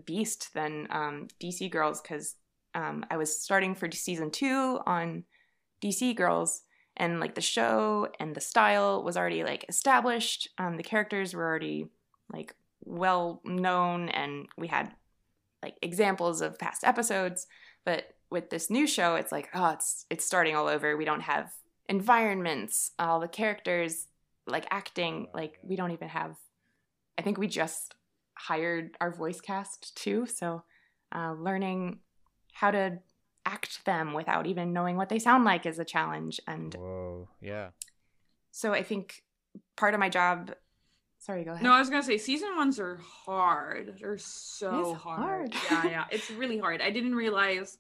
[0.05, 2.37] beast than um, DC Girls because
[2.74, 5.24] um, I was starting for season two on
[5.83, 6.62] DC Girls,
[6.99, 10.49] and like the show and the style was already like established.
[10.59, 11.87] Um, the characters were already
[12.33, 14.93] like well known, and we had
[15.63, 17.47] like examples of past episodes.
[17.85, 20.97] But with this new show, it's like oh, it's it's starting all over.
[20.97, 21.53] We don't have
[21.89, 24.09] environments, all the characters
[24.49, 26.37] like acting like we don't even have
[27.19, 27.95] i think we just
[28.35, 30.63] hired our voice cast too so
[31.15, 31.99] uh, learning
[32.53, 32.99] how to
[33.55, 37.29] act them without even knowing what they sound like is a challenge and Whoa.
[37.41, 37.69] Yeah.
[38.51, 39.23] so i think
[39.77, 40.53] part of my job
[41.27, 43.85] sorry go ahead No, I was gonna say season ones are hard.
[43.99, 45.21] They're so It's hard.
[45.25, 45.55] hard.
[45.71, 46.05] yeah, yeah.
[46.15, 46.81] It's really hard.
[46.89, 47.79] I didn't realize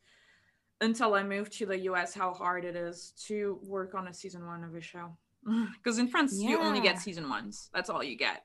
[0.80, 4.42] until I moved to the US how hard it is to work on a season
[4.46, 5.06] one of a show.
[5.76, 7.54] Because in France you only get season ones.
[7.74, 8.38] That's all you get.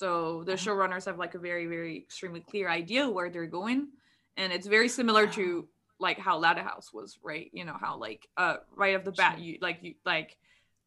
[0.00, 0.08] So
[0.48, 0.64] the Uh-huh.
[0.64, 3.78] showrunners have like a very, very extremely clear idea where they're going.
[4.38, 5.68] And it's very similar to
[6.00, 7.50] like how Loud House was, right?
[7.52, 10.36] You know, how like uh right off the bat you like you like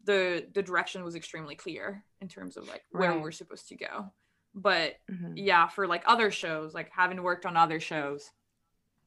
[0.04, 3.22] the the direction was extremely clear in terms of like where Right.
[3.22, 4.12] we're supposed to go.
[4.56, 5.34] But Mhm.
[5.36, 8.30] yeah, for like other shows, like having worked on other shows,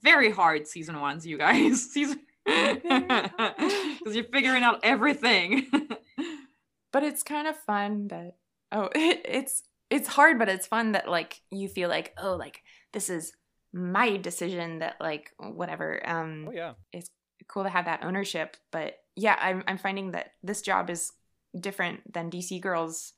[0.03, 1.91] very hard season ones, you guys.
[1.93, 5.67] Season because you're figuring out everything.
[6.93, 8.37] but it's kind of fun that
[8.73, 13.11] oh it's it's hard but it's fun that like you feel like oh like this
[13.11, 13.33] is
[13.73, 16.75] my decision that like whatever um Oh yeah.
[16.93, 17.11] It's
[17.49, 18.57] cool to have that ownership.
[18.71, 21.13] But yeah, I'm I'm finding that this job is
[21.59, 23.13] different than DC Girls,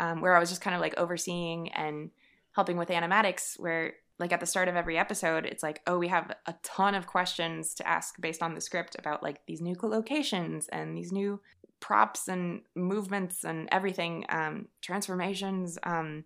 [0.00, 2.10] um, where I was just kind of like overseeing and
[2.52, 3.58] helping with animatics.
[3.58, 6.94] Where like at the start of every episode, it's like, oh, we have a ton
[6.94, 11.12] of questions to ask based on the script about like these new locations and these
[11.12, 11.40] new
[11.80, 15.78] props and movements and everything, um, transformations.
[15.84, 16.24] Um,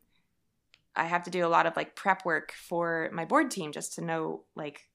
[0.95, 3.95] I have to do a lot of like prep work for my board team just
[3.95, 4.89] to know like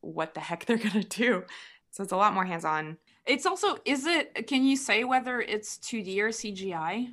[0.00, 1.44] what the heck they're gonna do.
[1.90, 2.96] So it's a lot more hands on.
[3.26, 7.12] it's also is it can you say whether it's 2D or CGI?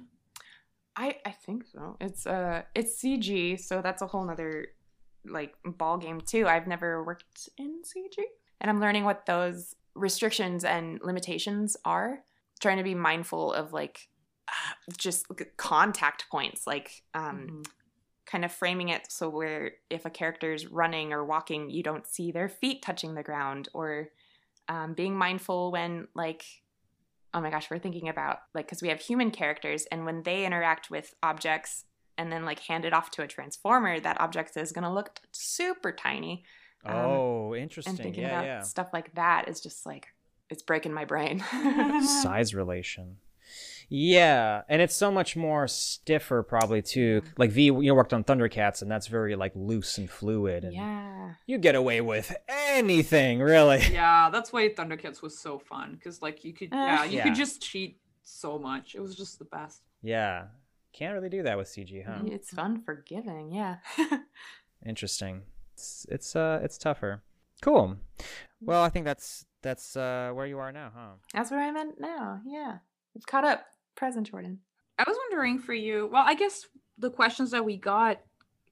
[0.96, 1.98] I I think so.
[2.00, 4.68] It's uh it's CG, so that's a whole nother
[5.26, 6.48] like ball game too.
[6.48, 8.24] I've never worked in CG,
[8.62, 12.24] and I'm learning what those restrictions and limitations are.
[12.62, 14.08] Trying to be mindful of like
[14.98, 17.68] just contact points, like um, Mhm.
[18.30, 22.32] Kind of framing it so where if a character's running or walking, you don't see
[22.32, 24.10] their feet touching the ground, or
[24.68, 26.44] um, being mindful when like
[27.34, 30.46] oh my gosh we're thinking about like because we have human characters and when they
[30.46, 31.86] interact with objects
[32.18, 35.20] and then like hand it off to a transformer that object is going to look
[35.32, 36.44] super tiny
[36.86, 37.92] Um, Oh, interesting.
[37.92, 38.62] and thinking yeah, about yeah.
[38.62, 40.08] stuff like that is just like
[40.50, 41.44] it's breaking my brain
[42.24, 43.18] Size relation.
[43.90, 47.24] Yeah, and it's so much more stiffer, probably too.
[47.38, 50.74] Like V, you know, worked on Thundercats, and that's very like loose and fluid, and
[50.74, 53.82] yeah you get away with anything, really.
[53.92, 57.24] Yeah, that's why Thundercats was so fun because like you could, Uh, yeah, you Yeah.
[57.24, 58.94] could just cheat so much.
[58.96, 59.82] It was just the best.
[60.02, 60.46] Yeah,
[60.94, 62.22] can't really do that with CG, huh?
[62.26, 63.78] it's fun forgiving yeah
[64.86, 65.42] Interesting.
[65.74, 67.24] It's it's uh it's tougher.
[67.62, 67.98] Cool.
[68.62, 71.14] Well, I think that's that's uh where you are now, huh?
[71.34, 72.78] that's where i'm at now yeah
[73.14, 74.60] we've caught up present jordan
[74.98, 76.10] I was wondering for you.
[76.12, 76.66] Well, I guess
[76.98, 78.20] the questions that we got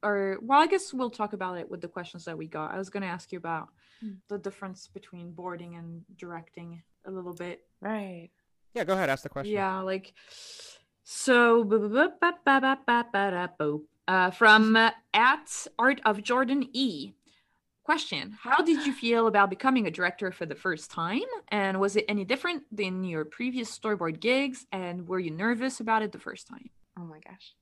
[0.04, 0.60] are well.
[0.60, 2.74] I guess we'll talk about it with the questions that we got.
[2.74, 3.70] I was going to ask you about
[4.02, 4.16] Hmm.
[4.28, 7.62] the difference between boarding and directing a little bit.
[7.82, 8.30] right
[8.76, 9.10] Yeah, go ahead.
[9.10, 9.54] Ask the question.
[9.54, 10.14] Yeah, like
[11.04, 11.64] so.
[14.08, 17.14] Uh, from uh, at Art of Jordan E.
[17.92, 21.96] Question: How did you feel about becoming a director for the first time, and was
[21.96, 24.66] it any different than your previous storyboard gigs?
[24.74, 26.70] And were you nervous about it the first time?
[27.00, 27.54] oh my gosh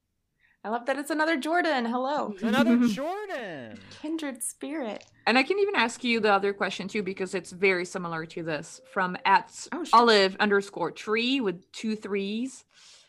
[0.63, 3.77] i love that it's another jordan hello Another Jordan.
[4.01, 7.85] kindred spirit And I can even ask you the other question too, because it's very
[7.85, 9.99] similar to this from at Oh, sure.
[9.99, 12.63] olive underscore tree with two threes.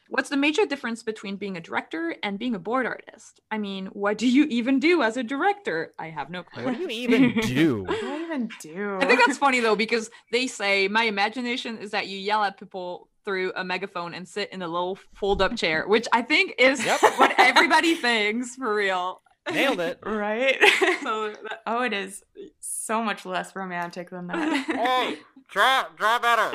[0.08, 3.40] What's the major difference between being a director and being a board artist?
[3.50, 5.92] I mean, what do you even do as a director?
[5.98, 6.64] I have no clue.
[6.64, 7.82] What do you even do?
[7.84, 8.98] What do I even do?
[9.00, 12.58] I think that's funny though, because they say my imagination is that you yell at
[12.58, 16.54] people through a megaphone and sit in a little fold up chair, which I think
[16.58, 17.00] is Yep.
[17.16, 19.22] what everybody thinks for real.
[19.52, 19.98] Nailed it.
[20.04, 20.56] right.
[21.02, 22.22] So that, oh, it is
[22.58, 24.64] so much less romantic than that.
[24.66, 25.18] Hey,
[25.50, 26.50] draw, draw better.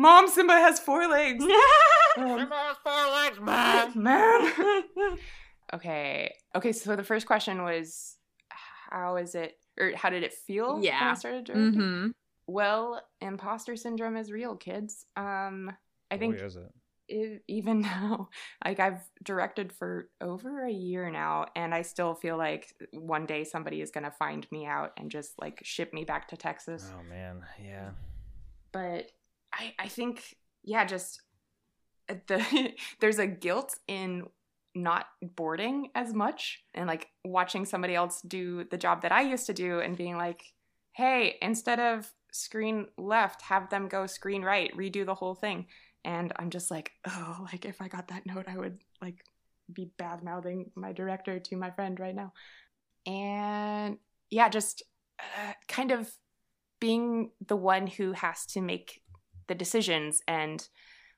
[0.00, 1.44] Mom, Simba has four legs.
[2.16, 3.92] Um, has four legs, man.
[4.02, 4.82] Man.
[5.74, 6.34] okay.
[6.56, 6.72] Okay.
[6.72, 8.16] So the first question was,
[8.90, 10.74] how is it, or how did it feel?
[10.74, 11.12] When Yeah.
[11.12, 11.80] I started directing?
[11.82, 12.06] hmm
[12.48, 15.06] Well, imposter syndrome is real, kids.
[15.16, 15.70] Um,
[16.10, 16.72] I think Boy, is it.
[17.08, 18.28] e- even now,
[18.64, 23.44] like I've directed for over a year now, and I still feel like one day
[23.44, 26.90] somebody is gonna find me out and just like ship me back to Texas.
[26.98, 27.90] Oh man, yeah.
[28.72, 29.10] But
[29.52, 31.22] I, I think, yeah, just
[32.08, 34.26] uh, the there's a guilt in
[34.74, 39.46] not boarding as much and like watching somebody else do the job that I used
[39.46, 40.42] to do and being like,
[40.92, 45.66] hey, instead of screen left, have them go screen right, redo the whole thing.
[46.04, 49.24] And I'm just like, oh, like if I got that note, I would like
[49.72, 52.32] be bad mouthing my director to my friend right now.
[53.06, 53.98] And
[54.30, 54.82] yeah, just
[55.18, 56.10] uh, kind of
[56.80, 59.02] being the one who has to make
[59.50, 60.66] the decisions and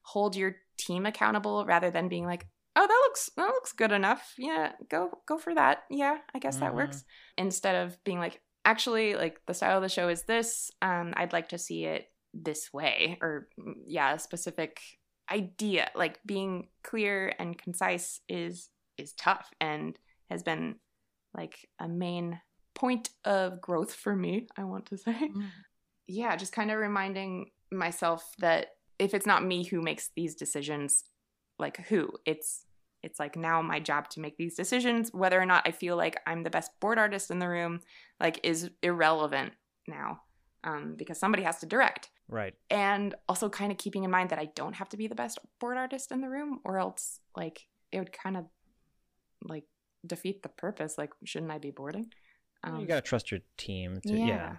[0.03, 4.33] hold your team accountable rather than being like, oh, that looks that looks good enough.
[4.39, 5.85] Yeah, go go for that.
[5.91, 6.77] Yeah, I guess that Mhm.
[6.77, 7.05] works.
[7.37, 10.71] Instead of being like, actually, like the style of the show is this.
[10.81, 14.81] Um, I'd like to see it this way, or mm, yeah, a specific
[15.31, 15.91] idea.
[15.95, 19.99] Like being clear and concise is is tough and
[20.31, 20.77] has been
[21.37, 22.41] like a main
[22.75, 24.47] point of growth for me.
[24.57, 25.31] I want to say
[26.09, 31.05] yeah, just kind of reminding myself that if it's not me who makes these decisions,
[31.59, 32.11] like who?
[32.27, 32.67] It's
[33.03, 35.11] it's like now my job to make these decisions.
[35.13, 37.81] Whether or not I feel like I'm the best board artist in the room,
[38.21, 39.53] like is irrelevant
[39.89, 40.21] now,
[40.65, 42.11] um, because somebody has to direct.
[42.29, 42.55] Right.
[42.71, 45.39] And also kind of keeping in mind that I don't have to be the best
[45.61, 48.45] board artist in the room, or else like it would kind of
[49.45, 49.65] like
[50.07, 50.97] defeat the purpose.
[50.97, 52.07] Like, shouldn't I be boarding?
[52.65, 54.01] Um, you gotta trust your team.
[54.07, 54.27] To, yeah.
[54.27, 54.53] yeah,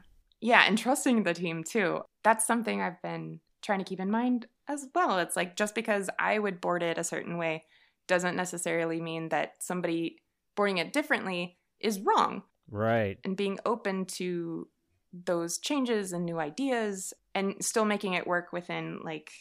[0.65, 2.01] and trusting the team too.
[2.23, 5.19] That's something I've been trying to keep in mind as well.
[5.19, 7.63] It's like just because I would board it a certain way
[8.07, 10.17] doesn't necessarily mean that somebody
[10.55, 12.43] boarding it differently is wrong.
[12.69, 13.17] Right.
[13.23, 14.67] And being open to
[15.13, 19.31] those changes and new ideas and still making it work within like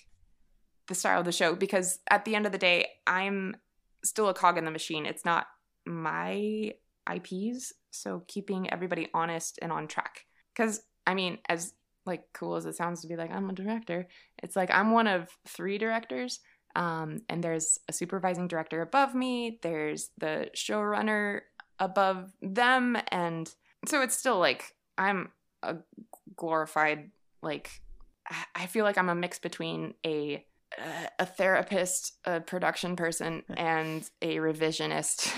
[0.86, 3.56] the style of the show because at the end of the day, I'm
[4.04, 5.06] still a cog in the machine.
[5.06, 5.46] It's not
[5.84, 6.72] my
[7.12, 10.26] IPs, so keeping everybody honest and on track.
[10.54, 11.74] Cuz I mean, as
[12.06, 14.08] like cool as it sounds to be like I'm a director,
[14.42, 16.40] it's like I'm one of 3 directors.
[16.74, 21.40] Um, and there's a supervising director above me, there's the showrunner
[21.78, 23.52] above them and
[23.86, 25.30] so it's still like I'm
[25.62, 25.76] a
[26.36, 27.10] glorified
[27.42, 27.68] like
[28.54, 30.46] I- feel like I'm a mix between a
[31.18, 35.28] a therapist, a production person, and a revisionist.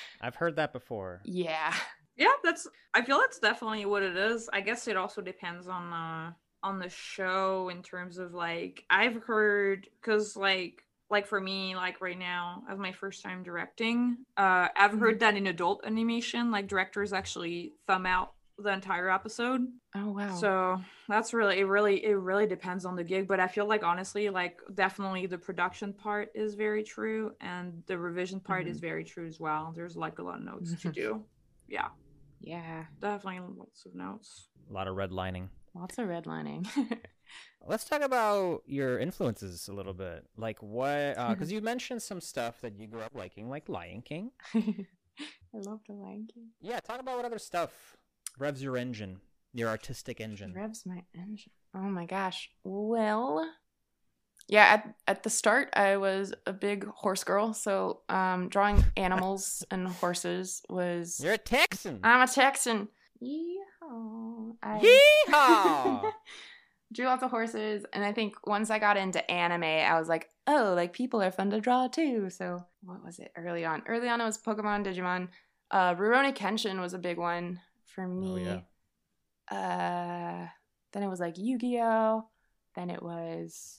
[0.22, 1.20] I've heard that before.
[1.24, 1.74] yeah.
[2.20, 2.68] Yeah, that's.
[2.92, 4.48] I feel that's definitely what it is.
[4.52, 9.22] I guess it also depends on uh on the show in terms of like I've
[9.22, 14.68] heard because like like for me like right now as my first time directing, uh
[14.76, 19.62] I've heard that in adult animation like directors actually thumb out the entire episode.
[19.94, 20.34] Oh wow.
[20.34, 23.82] So that's really it really it really depends on the gig, but I feel like
[23.82, 29.04] honestly like definitely the production part is very true and the revision part is very
[29.04, 29.72] true as well.
[29.74, 31.24] There's like a lot of notes to do.
[31.66, 31.88] Yeah,
[32.40, 32.84] yeah.
[33.00, 34.48] definitely lots of notes.
[34.68, 35.48] A lot of redlining.
[35.74, 36.66] Lots of redlining.
[37.66, 40.26] Let's talk about your influences a little bit.
[40.36, 41.16] Like what?
[41.16, 44.32] Uh, because you mentioned some stuff that you grew up liking, like Lion King.
[44.54, 46.48] I love the Lion King.
[46.60, 47.96] Yeah, talk about what other stuff
[48.38, 49.20] revs your engine,
[49.52, 50.54] your artistic engine.
[50.54, 51.52] Revs my engine.
[51.74, 52.50] Oh my gosh.
[52.64, 53.48] Well,
[54.50, 54.64] yeah.
[54.64, 59.88] At at the start, I was a big horse girl, so um, drawing animals and
[59.88, 61.20] horses was.
[61.22, 62.00] You're a Texan.
[62.02, 62.88] I'm a Texan.
[63.22, 64.56] Yeehaw.
[64.62, 64.98] I
[65.28, 66.12] Yeehaw!
[66.92, 70.28] drew lots of horses, and I think once I got into anime, I was like,
[70.46, 72.30] oh, like people are fun to draw too.
[72.30, 73.82] So what was it early on?
[73.86, 75.28] Early on, it was Pokemon, Digimon.
[75.70, 78.32] Uh, Rurouni Kenshin was a big one for me.
[78.32, 78.60] Oh,
[79.52, 79.56] yeah.
[79.56, 80.48] Uh,
[80.92, 82.28] then it was like Yu Gi Oh.
[82.74, 83.78] Then it was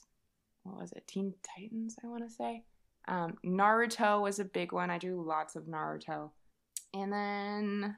[0.62, 1.06] what was it?
[1.06, 2.64] Teen Titans, I want to say.
[3.08, 4.90] Um, Naruto was a big one.
[4.90, 6.30] I drew lots of Naruto.
[6.94, 7.96] And then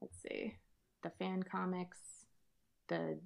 [0.00, 0.56] let's see,
[1.02, 1.98] the fan comics,
[2.88, 3.18] the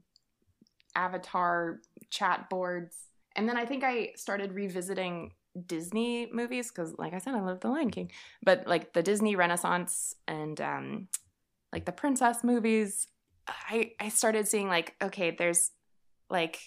[0.95, 1.81] Avatar
[2.11, 5.33] chat boards, and then I think I started revisiting
[5.67, 8.11] Disney movies because, like I said, I love The Lion King.
[8.43, 11.09] But like the Disney Renaissance and um,
[11.73, 13.07] like the princess movies,
[13.47, 15.71] I I started seeing like okay, there's
[16.29, 16.59] like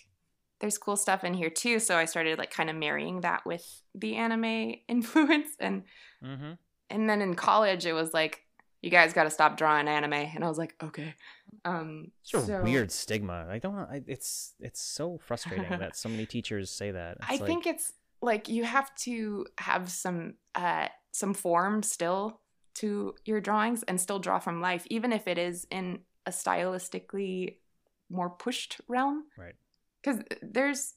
[0.61, 1.79] there's cool stuff in here too.
[1.79, 5.83] So I started like kind of marrying that with the anime influence and
[6.23, 6.53] mm-hmm.
[6.89, 8.43] and then in college it was like
[8.81, 11.13] you guys got to stop drawing anime and i was like okay
[11.65, 13.47] um It's a so- weird stigma.
[13.49, 13.75] I don't.
[13.75, 17.17] I, it's it's so frustrating that so many teachers say that.
[17.17, 22.39] It's i like, think it's like you have to have some uh some form still
[22.75, 27.57] to your drawings and still draw from life even if it is in a stylistically
[28.09, 29.55] more pushed realm Right.
[30.01, 30.93] Because there's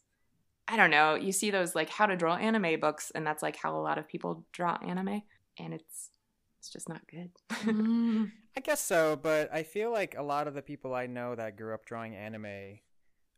[0.68, 3.56] i don't know you see those like how to draw anime books and that's like
[3.56, 5.22] how a lot of people draw anime
[5.58, 6.10] and it's
[6.58, 8.30] it's just not good Mm.
[8.56, 11.56] I guess so, but I feel like a lot of the people I know that
[11.56, 12.78] grew up drawing anime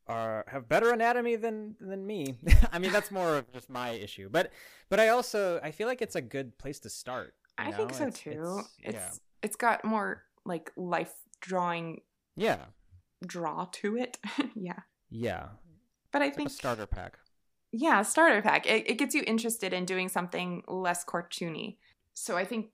[0.06, 2.36] are have better anatomy than than me.
[2.72, 4.28] I mean, that's more of just my issue.
[4.30, 4.52] But
[4.90, 7.34] but I also I feel like it's a good place to start.
[7.58, 8.60] you I think so It's- too.
[8.82, 9.10] It's yeah.
[9.42, 12.02] it's got more like life drawing
[12.36, 12.66] Yeah.
[13.26, 14.18] draw to it.
[14.54, 14.80] yeah.
[15.10, 15.48] Yeah.
[16.12, 17.18] But I think a starter pack.
[17.72, 18.66] yeah, starter pack.
[18.66, 21.76] It, it gets you interested in doing something less cartoony.
[22.14, 22.70] So I think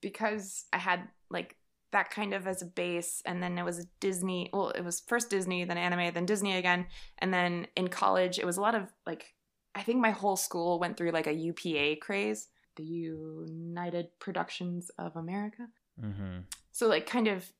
[0.00, 1.56] because I had like
[1.92, 5.30] that kind of as a base and then it was Disney, well, it was first
[5.30, 6.86] Disney, then anime, then Disney again,
[7.18, 9.34] and then in college it was a lot of like
[9.74, 15.16] I think my whole school went through like a UPA craze, the United Productions of
[15.16, 15.68] America.
[16.02, 16.40] Mm-hmm.
[16.72, 17.50] So like kind of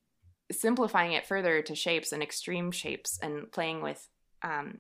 [0.53, 4.09] simplifying it further to shapes and extreme shapes and playing with
[4.43, 4.79] um,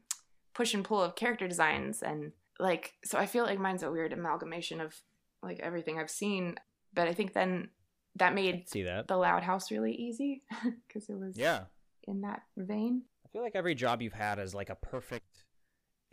[0.54, 4.12] push and pull of character designs and like so I feel like mine's a weird
[4.12, 4.94] amalgamation of
[5.42, 6.56] like everything I've seen,
[6.94, 7.70] but I think then
[8.16, 9.08] that made See that?
[9.08, 10.42] the Loud House really easy
[10.86, 11.64] because it was Yeah.
[12.06, 13.02] in that vein.
[13.24, 15.44] I feel like every job you've had is like a perfect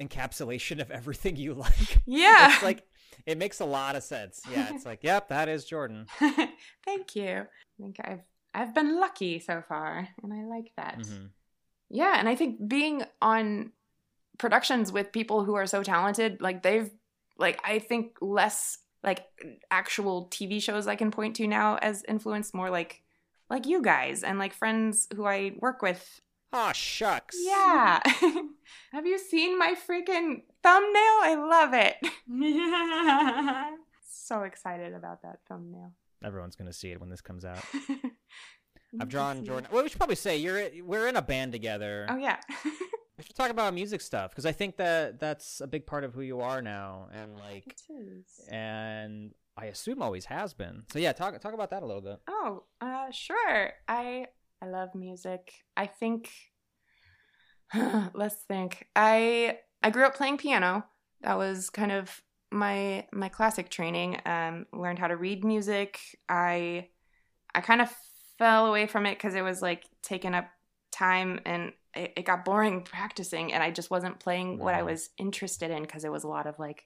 [0.02, 2.00] encapsulation of everything you like.
[2.06, 2.54] Yeah.
[2.54, 2.84] It's like
[3.26, 4.42] it makes a lot of sense.
[4.50, 6.06] Yeah, it's like, yep, that is Jordan.
[6.86, 7.42] Thank you.
[7.42, 8.22] I think I've
[8.54, 11.00] I've been lucky so far, and I like that.
[11.00, 11.30] Mhm.
[11.90, 13.72] Yeah, and I think being on
[14.38, 16.92] productions with people who are so talented, like they've
[17.38, 19.26] like I think less like
[19.72, 23.02] actual TV shows I can point to now as influenced more like
[23.50, 26.22] like you guys and like friends who I work with.
[26.52, 27.38] Oh shucks.
[27.40, 28.02] Yeah.
[28.92, 31.18] Have you seen my freaking thumbnail?
[31.24, 31.98] I love it.
[34.12, 35.94] So excited about that thumbnail.
[36.24, 37.64] Everyone's gonna see it when this comes out.
[39.00, 39.70] I've drawn Jordan.
[39.72, 42.06] Well, we should probably say you're we're in a band together.
[42.10, 42.38] Oh yeah.
[43.20, 46.14] We should talk about music stuff because I think that that's a big part of
[46.14, 48.48] who you are now, and like, it is.
[48.50, 50.84] and I assume always has been.
[50.94, 52.22] So yeah, talk talk about that a little bit.
[52.30, 53.74] Oh, uh, sure.
[53.90, 54.28] I
[54.62, 55.52] I love music.
[55.76, 56.32] I think.
[58.14, 58.88] let's think.
[58.96, 60.86] I I grew up playing piano.
[61.20, 64.20] That was kind of my my classic training.
[64.26, 66.00] Um, learned how to read music.
[66.28, 66.90] I
[67.54, 67.94] I kind of
[68.38, 70.50] fell away from it because it was like taking up
[70.92, 75.10] time and it, it got boring practicing and I just wasn't playing what I was
[75.18, 76.86] interested in because it was a lot of like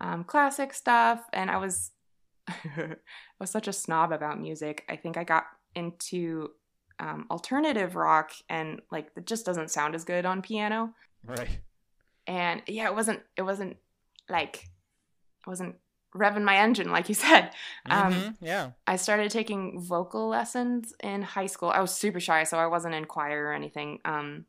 [0.00, 1.92] um, classic stuff and I was
[2.48, 2.96] I
[3.38, 4.84] was such a snob about music.
[4.88, 6.50] I think I got into
[7.00, 10.94] um, alternative rock and like it just doesn't sound as good on piano
[11.26, 11.58] Right.
[12.26, 13.76] and yeah it wasn't it wasn't
[14.28, 14.68] like
[15.46, 15.76] it wasn't
[16.14, 17.50] revving my engine like you said
[17.90, 18.70] Um, Mhm, yeah.
[18.86, 21.70] I started taking vocal lessons in high school.
[21.70, 24.00] I was super shy, so I wasn't in choir or anything.
[24.04, 24.44] Um,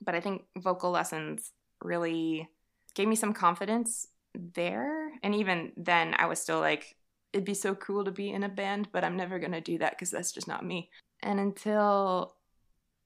[0.00, 2.48] but I think vocal lessons really
[2.94, 5.12] gave me some confidence there.
[5.22, 6.96] And even then, I was still like,
[7.32, 9.78] it'd be so cool to be in a band, but I'm never going to do
[9.78, 10.90] that because that's just not me.
[11.22, 12.34] And until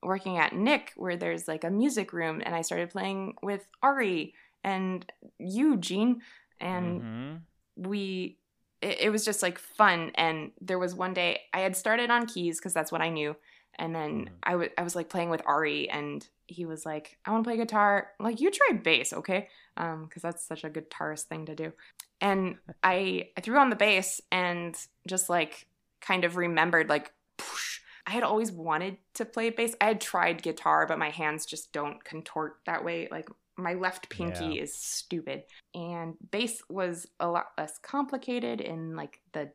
[0.02, 4.34] working at Nick, where there's like a music room, and I started playing with Ari
[4.64, 5.04] and
[5.38, 6.22] you, Gene,
[6.62, 7.40] and Mhm.
[7.76, 8.38] we
[8.80, 10.10] it, it was just like fun.
[10.16, 13.36] And there was one day i had started on keys because that's what i knew.
[13.78, 14.28] And then Mhm.
[14.42, 17.48] I wa- I was like playing with ari and he was like i want to
[17.48, 18.10] play guitar.
[18.18, 19.48] I'm like you try bass okay?
[19.76, 21.72] Um because that's such a guitarist thing to do.
[22.20, 24.74] And i i threw on the bass and
[25.06, 25.66] just like
[26.00, 29.74] kind of remembered like poosh, i had always wanted to play bass.
[29.80, 34.08] I had tried guitar but my hands just don't contort that way like my left
[34.08, 34.62] pinky Yeah.
[34.62, 35.44] is stupid.
[35.74, 39.50] And bass was a lot less complicated in like the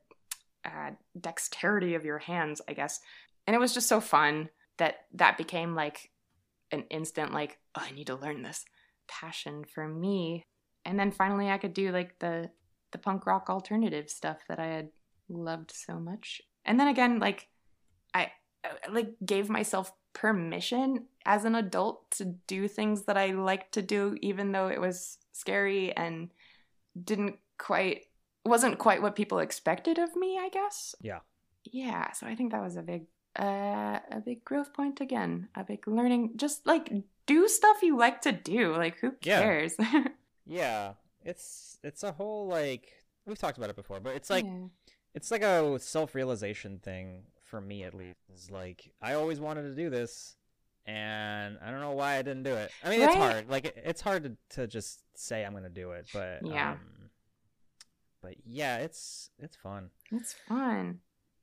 [0.65, 2.99] uh, dexterity of your hands i guess.
[3.45, 6.11] And it was just so fun that that became like
[6.71, 8.65] an instant like oh, i need to learn this
[9.07, 10.43] passion for me.
[10.85, 12.49] And then finally i could do like the
[12.91, 14.89] the punk rock alternative stuff that i had
[15.29, 16.41] loved so much.
[16.65, 17.47] And then again like
[18.89, 24.18] like gave myself permission as an adult to do things that i liked to do
[24.22, 26.30] even though it was scary and
[27.03, 28.05] didn't quite
[28.45, 31.20] wasn't quite what people expected of me i guess Yeah.
[31.64, 33.03] yeah so i think that was a big
[33.39, 36.91] uh, a big growth point again a big learning just like
[37.28, 39.39] do stuff you like to do like who Yeah.
[39.41, 39.76] cares
[40.49, 40.93] Yeah.
[41.24, 42.88] It's it's a whole like
[43.26, 44.68] we've talked about it before, but it's like Yeah.
[45.14, 48.17] it's like a self-realization thing for me at least.
[48.33, 50.35] Is like I always wanted to do this
[50.85, 52.71] and I don't know why I didn't do it.
[52.83, 53.49] I mean, it's hard.
[53.49, 56.71] Like it- it's hard to, to just say I'm going to do it, but Yeah.
[56.73, 57.09] um,
[58.21, 59.89] but yeah, it's it's fun.
[60.11, 60.99] it's fun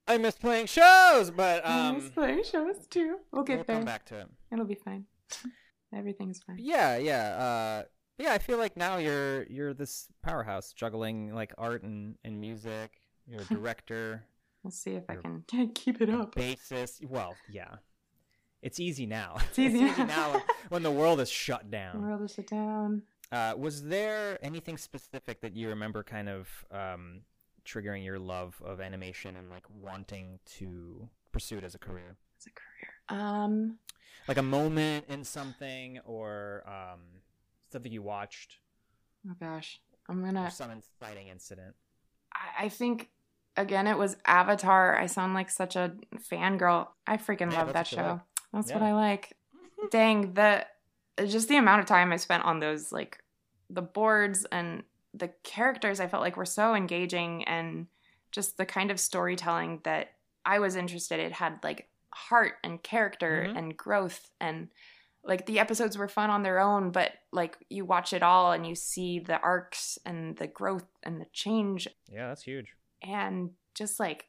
[0.06, 3.64] I miss playing shows, but um, I um miss playing shows too we'll get we'll
[3.64, 4.28] there come back to it.
[4.52, 5.06] it'll be fine
[5.94, 7.36] everything's fine Yeah, yeah.
[7.36, 7.82] Uh
[8.18, 12.92] yeah, I feel like now you're you're this powerhouse juggling like art and, and music.
[13.26, 14.22] You're a director,
[14.64, 15.44] we'll see if i can
[15.74, 17.00] keep it up Basis.
[17.08, 17.76] Well, yeah.
[18.62, 19.36] It's easy now.
[19.50, 20.04] It's easy now.
[20.06, 22.02] now when the world is shut the down.
[22.02, 27.20] world is shut down Uh, was there anything specific that you remember kind of um,
[27.66, 32.16] triggering your love of animation and like wanting to pursue it as a career?
[32.40, 33.78] as a career um
[34.28, 37.00] Like a moment in something or um,
[37.70, 38.58] something you watched
[39.28, 41.74] oh gosh i'm gonna or some inciting incident.
[42.32, 43.10] I, I think
[43.56, 44.96] again it was Avatar.
[44.96, 45.94] I sound like such a
[46.30, 46.88] fangirl.
[47.06, 48.12] I freaking Yeah, love that that's what you show.
[48.12, 48.20] like.
[48.52, 49.36] That's what I like.
[49.90, 50.66] Dang, the
[51.26, 53.18] just the amount of time I spent on those like
[53.70, 54.82] the boards and
[55.12, 57.86] the characters I felt like were so engaging and
[58.32, 60.12] just the kind of storytelling that
[60.44, 63.56] I was interested in had like heart and character Mhm.
[63.58, 64.68] and growth and
[65.24, 68.66] like the episodes were fun on their own but like you watch it all and
[68.66, 72.74] you see the arcs and the growth and the change Yeah, that's huge.
[73.04, 74.26] And just like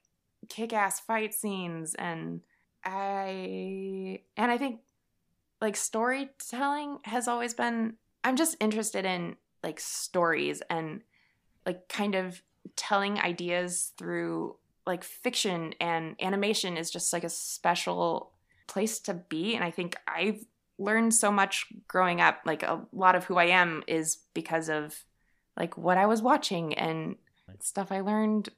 [0.50, 2.42] kick-ass fight scenes and
[2.84, 4.82] i and i think
[5.62, 11.02] like storytelling has always been i'm just interested in like stories and
[11.66, 12.42] like kind of
[12.76, 14.56] telling ideas through
[14.86, 18.32] like fiction and animation is just like a special
[18.68, 20.46] place to be and i think i've
[20.78, 22.42] learned so much growing up.
[22.46, 25.04] Like a lot of who i am is because of
[25.58, 27.16] like what i was watching and
[27.60, 28.50] stuff i learned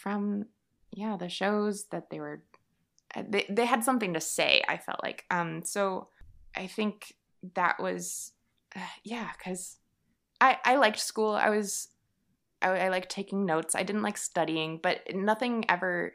[0.00, 0.46] from
[0.92, 2.42] yeah the shows that they were
[3.14, 5.24] uh, they, they had something to say i felt like.
[5.30, 6.08] Um so
[6.56, 7.14] i think
[7.54, 8.32] that was
[8.74, 9.78] uh, yeah because
[10.40, 11.32] i i liked school.
[11.32, 11.88] I was
[12.62, 13.74] I, I liked taking notes.
[13.74, 16.14] I didn't like studying but nothing ever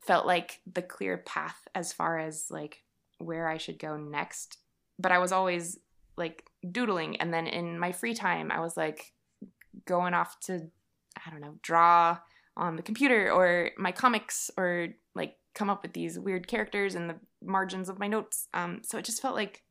[0.00, 2.82] felt like the clear path as far as like
[3.18, 4.58] where i should go next.
[4.98, 5.78] But i was always
[6.16, 7.16] like doodling.
[7.16, 9.12] And then in my free time i was like
[9.86, 10.68] going off to
[11.24, 12.18] i don't know draw
[12.56, 17.08] on the computer or my comics or like come up with these weird characters in
[17.08, 18.48] the margins of my notes.
[18.54, 19.62] Um, so it just felt like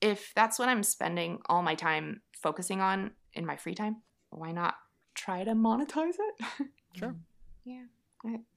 [0.00, 3.96] if that's what I'm spending all my time focusing on in my free time,
[4.30, 4.74] why not
[5.14, 6.66] try to monetize it?
[6.94, 7.14] Sure.
[7.64, 7.84] yeah,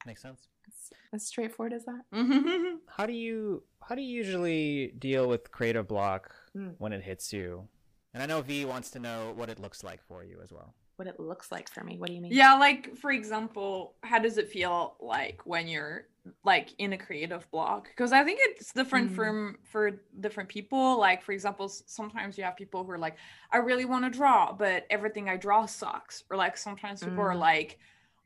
[0.07, 0.47] Makes sense.
[0.67, 2.01] It's as straightforward as that.
[2.97, 6.75] How do you how do you usually deal with creative block Mm.
[6.79, 7.67] when it hits you?
[8.13, 10.73] And I know V wants to know what it looks like for you as well.
[11.01, 11.97] What it looks like for me.
[11.97, 12.31] What do you mean?
[12.31, 16.05] yeah, like for example, how does it feel like when you're
[16.43, 17.87] like in a creative block?
[17.89, 19.15] Because I think it's different Mm.
[19.15, 20.99] from for different people.
[20.99, 23.15] Like for example, sometimes you have people who are like,
[23.51, 26.23] I really want to draw, but everything I draw sucks.
[26.29, 27.39] Or like sometimes people are Mm.
[27.39, 27.79] like,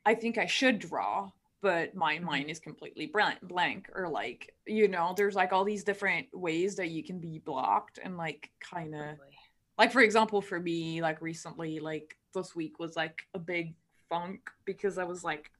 [0.04, 1.30] I think I should draw,
[1.62, 3.10] but my mind is completely
[3.42, 7.38] blank or like you know there's like all these different ways that you can be
[7.38, 9.16] blocked and like kind of
[9.78, 13.74] like for example for me like recently like this week was like a big
[14.08, 15.50] funk because i was like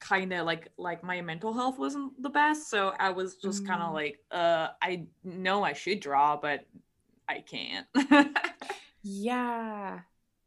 [0.00, 3.82] kind of like like my mental health wasn't the best so i was just kind
[3.82, 3.94] of Mm.
[3.94, 6.64] like uh i know i should draw but
[7.28, 7.86] i can't
[9.02, 10.00] Yeah.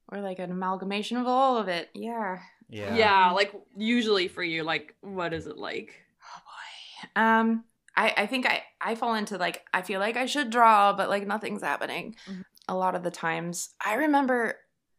[0.09, 1.89] Or like an amalgamation of all of it.
[1.93, 2.39] Yeah.
[2.69, 2.95] Yeah.
[2.95, 3.31] yeah.
[3.31, 5.93] like usually for you like what is it like
[6.23, 7.21] Oh boy.
[7.21, 7.63] Um,
[7.95, 11.09] I I think I I fall into like I feel like I should draw, but
[11.09, 12.15] like nothing's happening.
[12.29, 12.43] Mhm.
[12.67, 14.55] A lot of the times, I remember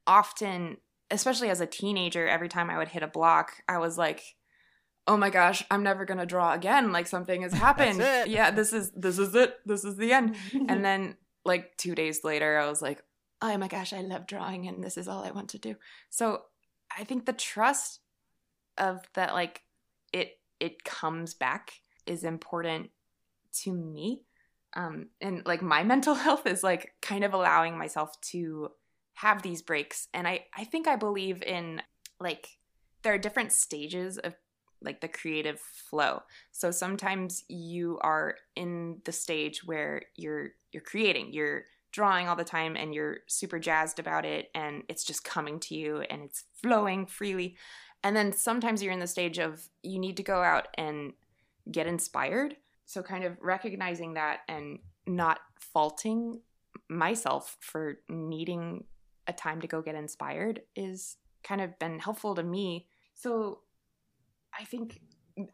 [0.07, 0.79] often,
[1.11, 4.23] especially as a teenager, every time I would hit a block, I was like.
[5.05, 6.93] Oh my gosh, I'm never gonna draw again.
[6.93, 7.99] Like something has happened.
[7.99, 9.57] Yeah, this is this is it.
[9.67, 10.37] This is the end.
[10.69, 13.03] And then like 2 days later I was like,
[13.41, 15.75] "Oh my gosh, I love drawing and this is all I want to do."
[16.09, 16.43] So,
[16.97, 17.99] I think the trust
[18.79, 19.63] of that like
[20.13, 21.73] it it comes back
[22.07, 22.91] is important
[23.63, 24.23] to me.
[24.75, 28.71] Um and like my mental health is like kind of allowing myself to
[29.23, 31.81] have these breaks and I I think I believe in
[32.19, 32.59] like
[33.03, 34.35] there are different stages of
[34.85, 36.23] like the creative flow.
[36.51, 42.43] So sometimes you are in the stage where you're you're creating, you're drawing all the
[42.43, 46.43] time and you're super jazzed about it and it's just coming to you and it's
[46.61, 47.57] flowing freely.
[48.03, 51.13] And then sometimes you're in the stage of you need to go out and
[51.71, 52.57] get inspired.
[52.87, 56.41] So kind of recognizing that and not faulting
[56.89, 58.85] myself for needing
[59.27, 62.87] a time to go get inspired is kind of been helpful to me.
[63.15, 63.61] So
[64.59, 65.01] I think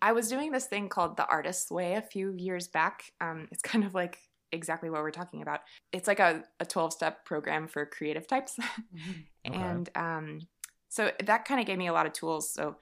[0.03, 3.13] I was doing this thing called the artist's way a few years back.
[3.21, 4.19] Um, it's kind of like
[4.51, 5.61] exactly what we're talking about.
[5.93, 8.59] It's like a, a 12 step program for creative types.
[9.47, 9.57] Okay.
[9.57, 10.41] And um,
[10.91, 12.53] so that kind of gave me a lot of tools.
[12.53, 12.77] So,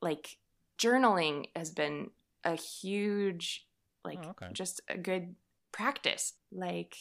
[0.00, 0.38] like,
[0.78, 2.10] journaling has been
[2.42, 3.66] a huge,
[4.02, 4.48] like, Oh, okay.
[4.54, 5.34] just a good
[5.72, 6.32] practice.
[6.50, 6.96] Like,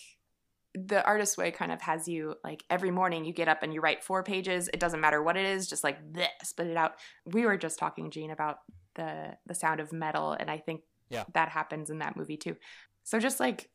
[0.76, 3.80] the artist way kind of has you like every morning you get up and you
[3.80, 4.70] write four pages.
[4.74, 6.96] It doesn't matter what it is, just like this spit it out.
[7.26, 8.60] We were just talking, Gene, about
[8.96, 11.24] the the sound of metal, and I think Yeah.
[11.34, 12.58] that happens in that movie too.
[13.04, 13.70] So just like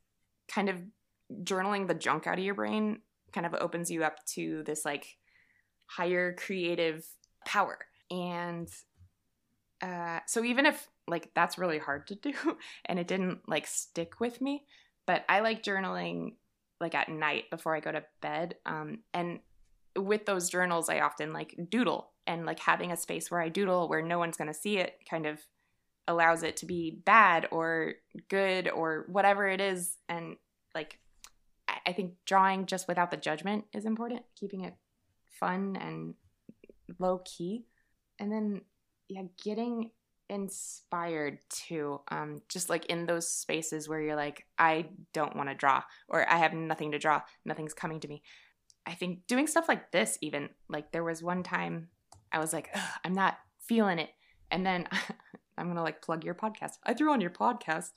[0.47, 0.81] kind of
[1.43, 2.99] journaling the junk out of your brain
[3.33, 5.17] kind of opens you up to this like
[5.87, 7.05] higher creative
[7.45, 7.79] power.
[8.11, 8.69] And
[9.81, 12.33] uh, so even if like that's really hard to do
[12.85, 14.65] and it didn't like stick with me,
[15.07, 16.33] but I like journaling
[16.81, 18.55] like at night before I go to bed.
[18.65, 19.39] Um, and
[19.97, 23.87] with those journals, I often like doodle and like having a space where I doodle
[23.87, 25.39] where no one's going to see it kind of
[26.07, 27.93] allows it to be bad or
[28.29, 29.97] good or whatever it is.
[30.09, 30.37] And
[30.73, 30.99] like,
[31.67, 34.75] I- I think drawing just without the judgment is important, keeping it
[35.39, 36.15] fun and
[36.99, 37.65] low key.
[38.19, 38.61] And then,
[39.07, 39.91] yeah, getting
[40.31, 41.99] inspired too.
[42.07, 46.27] Um, just like in those spaces where you're like, I don't want to draw or
[46.27, 48.23] I have nothing to draw, nothing's coming to me.
[48.87, 51.89] I think doing stuff like this, even like there was one time
[52.31, 54.09] I was like, "Ugh, I'm not feeling it.
[54.49, 54.87] And then
[55.57, 56.77] I'm to like plug your podcast.
[56.83, 57.89] I threw on your podcast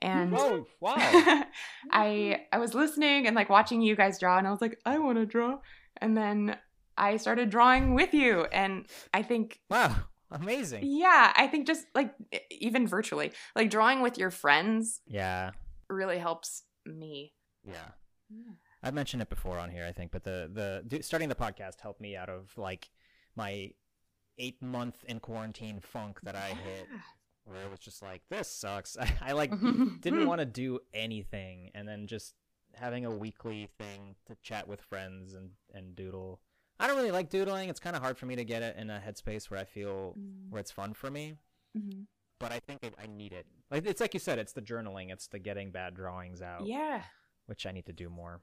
[0.00, 0.94] and Oh wow!
[1.90, 4.98] I I was listening and like watching you guys draw and I was like, I
[4.98, 5.58] want to draw.
[5.96, 6.56] And then
[6.96, 9.96] I started drawing with you and I think wow!
[10.30, 10.82] Amazing.
[10.86, 12.14] yeah, I think just like
[12.50, 15.50] even virtually, like drawing with your friends Yeah.
[15.88, 17.32] really helps me.
[17.64, 17.88] Yeah.
[18.82, 22.00] I've mentioned it before on here, I think, but the the starting the podcast helped
[22.00, 22.88] me out of like
[23.36, 23.72] my
[24.38, 26.86] eight month in quarantine funk that I hit,
[27.44, 28.96] where it was just like this sucks.
[28.96, 29.50] I, I like
[30.00, 32.34] didn't want to do anything, and then just
[32.74, 36.40] having a weekly thing to chat with friends and and doodle.
[36.80, 37.68] I don't really like doodling.
[37.68, 40.14] It's kind of hard for me to get it in a headspace where I feel
[40.18, 40.50] Mm.
[40.50, 41.36] where it's fun for me.
[41.76, 42.06] Mhm.
[42.38, 43.46] But I think I, I need it.
[43.70, 47.02] Like it's like you said, it's the journaling, it's the getting bad drawings out, Yeah,
[47.46, 48.40] which I need to do more.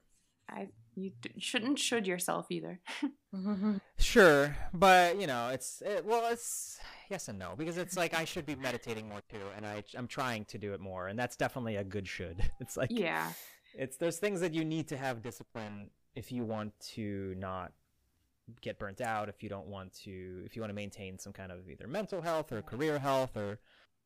[0.48, 2.80] I you d- shouldn't should yourself either.
[3.98, 6.78] Sure, but you know, it's it, well, it's
[7.10, 10.06] yes and no because it's like I should be meditating more too, and I I'm
[10.06, 12.40] trying to do it more, and that's definitely a good should.
[12.60, 13.32] It's like yeah,
[13.74, 17.72] it's there's things that you need to have discipline if you want to not
[18.60, 21.52] get burnt out, if you don't want to if you want to maintain some kind
[21.52, 23.58] of either mental health or career health or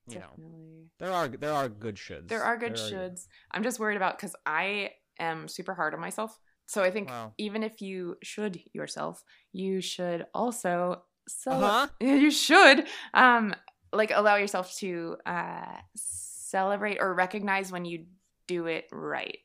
[0.09, 2.28] you know, there are there are good shoulds.
[2.28, 3.26] There are good There shoulds.
[3.53, 4.90] I'm just worried about because I
[5.20, 6.38] am super hard on myself.
[6.66, 7.34] So I think Wow.
[7.38, 9.22] even if you should yourself,
[9.53, 11.86] you should also cel- Uh-huh.
[12.01, 13.55] you should um
[13.93, 18.07] like allow yourself to uh celebrate or recognize when you
[18.49, 19.38] do it right.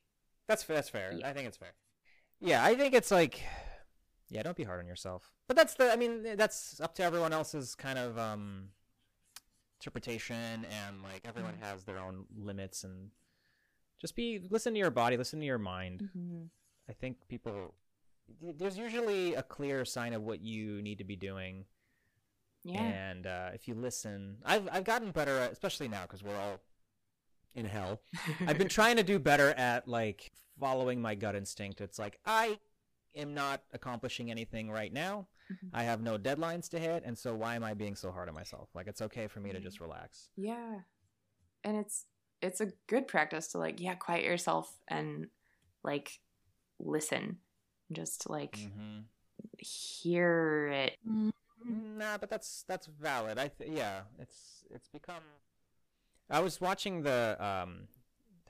[0.47, 1.13] That's that's fair.
[1.13, 1.27] Yeah.
[1.29, 1.73] I think it's fair.
[2.39, 3.41] Yeah, I think it's like,
[4.29, 5.31] yeah, don't be hard on yourself.
[5.47, 5.91] But that's the.
[5.91, 8.69] I mean, that's up to everyone else's kind of um
[9.79, 11.63] interpretation, and like everyone Mm-hmm.
[11.63, 13.09] has their own limits, and
[13.99, 16.09] just be listen to your body, listen to your mind.
[16.89, 17.73] I think people.
[18.41, 21.63] There's usually a clear sign of what you need to be doing,
[22.65, 22.81] Yeah.
[22.81, 26.59] and uh, if you listen, I've I've gotten better, at, especially now because we're all
[27.55, 28.01] in hell.
[28.45, 31.79] I've been trying to do better at like following my gut instinct.
[31.79, 32.59] It's like I
[33.17, 35.27] am not accomplishing anything right now.
[35.51, 35.69] Mhm.
[35.73, 38.35] I have no deadlines to hit, and so why am I being so hard on
[38.35, 38.69] myself?
[38.73, 39.63] Like it's okay for me to Mhm.
[39.63, 40.29] just relax.
[40.35, 40.81] Yeah.
[41.63, 42.05] And it's
[42.41, 45.27] it's a good practice to like yeah, quiet yourself and
[45.83, 46.19] like
[46.79, 47.39] listen.
[47.91, 48.99] Just like hmm
[49.59, 50.97] hear it.
[51.65, 53.37] Nah, but that's that's valid.
[53.37, 55.23] I th- yeah, it's it's become.
[56.29, 57.87] I was watching the um,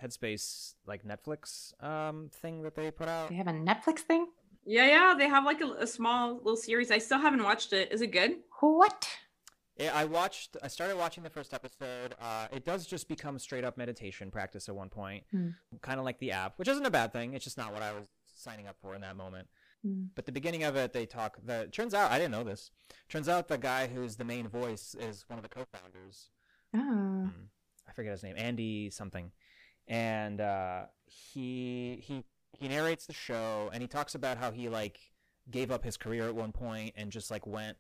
[0.01, 3.30] Headspace like Netflix um thing that they put out.
[3.30, 4.28] They have a Netflix thing?
[4.70, 6.91] Yeah, yeah, they have like a, a small little series.
[6.91, 7.91] I still haven't watched it.
[7.91, 8.32] Is it good?
[8.59, 9.07] What?
[9.78, 10.57] Yeah, I watched.
[10.61, 12.15] I started watching the first episode.
[12.20, 15.49] Uh, it does just become straight up meditation practice at one point, Hmm.
[15.82, 17.34] kind of like the app, which isn't a bad thing.
[17.34, 19.47] It's just not what I was signing up for in that moment.
[19.86, 20.09] Mm.
[20.15, 21.38] But the beginning of it, they talk.
[21.45, 22.72] The turns out I didn't know this.
[23.07, 26.30] Turns out the guy who's the main voice is one of the co-founders.
[26.76, 26.80] Oh.
[26.80, 27.32] Mm,
[27.88, 29.32] I forget his name, Andy something,
[29.88, 32.24] and uh, he he
[32.58, 34.99] he narrates the show, and he talks about how he like
[35.49, 37.78] gave up his career at one point and just like went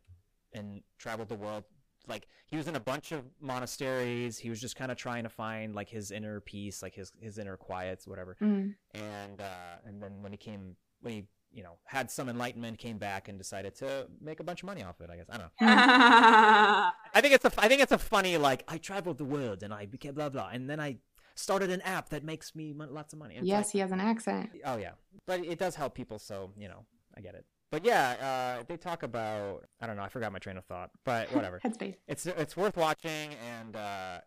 [0.53, 1.63] and traveled the world.
[2.07, 4.37] Like he was in a bunch of monasteries.
[4.37, 7.37] He was just kind of trying to find like his inner peace, like his his
[7.37, 8.37] inner quiets, whatever.
[8.41, 8.75] Mm.
[8.93, 12.97] And uh, and then when he came, when he you know had some enlightenment, came
[12.97, 15.09] back and decided to make a bunch of money off it.
[15.09, 15.51] I guess I don't know.
[15.59, 19.73] I think it's a I think it's a funny like I traveled the world and
[19.73, 20.97] I became blah blah and then I
[21.37, 23.35] started an app that makes me lots of money.
[23.35, 24.49] It's Yes, like- he has an accent.
[24.65, 24.93] oh yeah,
[25.25, 26.85] but it does help people, so you know
[27.15, 27.45] I get it.
[27.69, 30.89] But yeah, uh, they talk about I don't know I forgot my train of thought,
[31.05, 31.59] but whatever.
[31.63, 31.95] Headspace.
[32.07, 34.19] it's it's worth watching, and uh,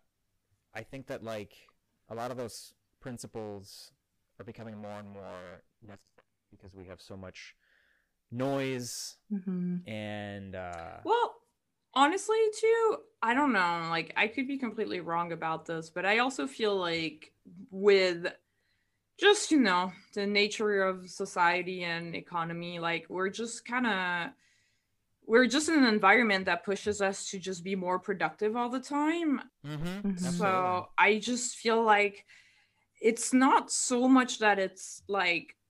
[0.73, 1.53] I think that like
[2.09, 3.91] a lot of those principles
[4.39, 7.55] are becoming more and more necessary because we have so much
[8.31, 11.33] noise hmm and uh, Well,
[11.93, 13.87] honestly, too, I don't know.
[13.89, 17.33] Like, I could be completely wrong about this, but I also feel like
[17.69, 18.27] with
[19.19, 24.31] just, you know, the nature of society and economy, like, we're just kind of.
[25.25, 28.79] We're just in an environment that pushes us to just be more productive all the
[28.81, 29.41] time.
[29.63, 30.17] mhm, Mhm.
[30.17, 32.25] So I just feel like
[33.01, 35.60] it's not so much that it's like a-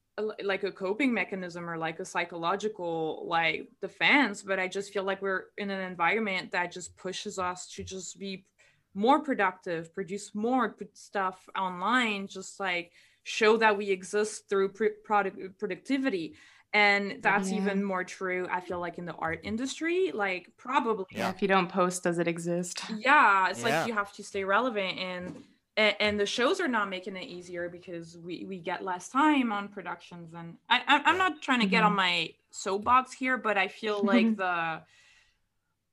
[0.43, 5.22] like a coping mechanism or like a psychological like defense, but I just feel like
[5.22, 8.45] we're in an environment that just pushes us to just be
[8.93, 12.91] more productive, produce more p- stuff online, just like
[13.24, 16.36] show that we exist through pr- product productivity.
[16.74, 17.57] And that's Yeah.
[17.57, 20.12] even more true, I feel like, in the art industry.
[20.14, 21.20] Like, probably Yeah.
[21.20, 21.30] Yeah.
[21.32, 22.82] if you don't post, does it exist?
[22.97, 23.80] yeah it's Yeah.
[23.80, 25.43] like you have to stay relevant and
[25.78, 29.51] and, and the shows are not making it easier because we we get less time
[29.51, 33.57] on productions and i, I i'm not trying to get on my soapbox here but
[33.57, 34.82] i feel like the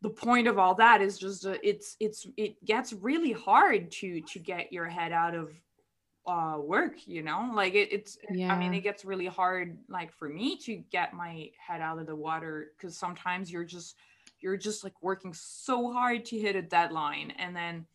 [0.00, 4.20] the point of all that is just uh, it's it's it gets really hard to
[4.22, 5.50] to get your head out of
[6.26, 7.50] uh work you know?
[7.54, 11.50] Like it, it's i mean it gets really hard like for me to get my
[11.64, 13.96] head out of the water because sometimes you're just
[14.40, 17.86] you're just like working so hard to hit a deadline and then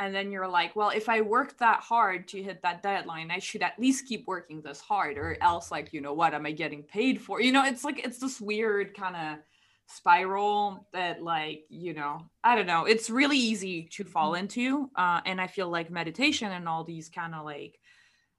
[0.00, 3.38] and then you're like well if i worked that hard to hit that deadline i
[3.38, 6.52] should at least keep working this hard or else like you know what am i
[6.52, 9.38] getting paid for you know it's like it's this weird kind of
[9.86, 15.20] spiral that like you know i don't know it's really easy to fall into uh,
[15.24, 17.80] and i feel like meditation and all these kind of like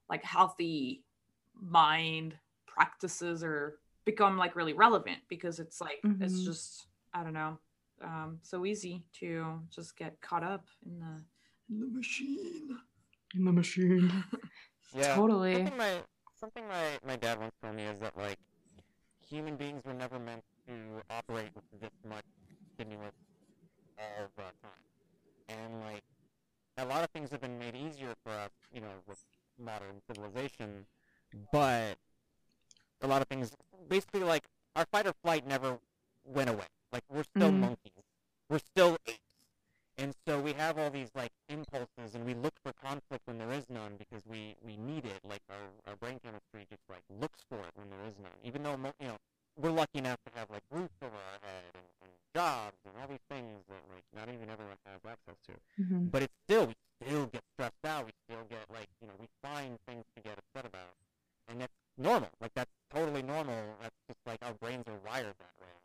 [0.08, 1.02] like healthy
[1.60, 2.34] mind
[2.66, 6.44] practices are become like really relevant because it's like it's Mhm.
[6.44, 7.58] just i don't know
[8.02, 11.22] um so easy to just get caught up in the
[11.70, 12.78] in the machine
[13.34, 14.10] In the machine.
[14.92, 15.14] Yeah.
[15.14, 15.52] Totally.
[15.54, 15.92] Something my
[16.40, 18.38] something my, my dad once told me is that like
[19.28, 20.74] human beings were never meant to
[21.10, 22.24] operate with this much
[22.74, 23.12] stimulus
[23.98, 24.82] of uh, time,
[25.48, 26.02] and like
[26.76, 29.22] a lot of things have been made easier for us, you know, with
[29.62, 30.86] modern civilization,
[31.52, 31.96] but
[33.02, 33.52] a lot of things
[33.88, 34.42] basically like
[34.74, 35.78] our fight or flight never
[36.24, 36.66] went away.
[36.92, 37.60] Like we're still Mhm.
[37.60, 37.92] monkeys,
[38.48, 39.20] we're still apes,
[40.00, 43.52] And so we have all these like impulses, and we look for conflict when there
[43.52, 45.20] is none because we we need it.
[45.22, 48.32] Like our our brain chemistry just like looks for it when there is none.
[48.42, 49.18] Even though you know
[49.60, 53.08] we're lucky enough to have like roofs over our head and, and jobs and all
[53.08, 55.52] these things that like not even everyone has access to.
[55.82, 56.06] Mm-hmm.
[56.06, 56.74] But it's still we
[57.04, 58.06] still get stressed out.
[58.06, 60.96] We still get like you know we find things to get upset about,
[61.48, 62.30] and that's normal.
[62.40, 63.76] Like that's totally normal.
[63.82, 65.79] That's just like our brains are wired that way.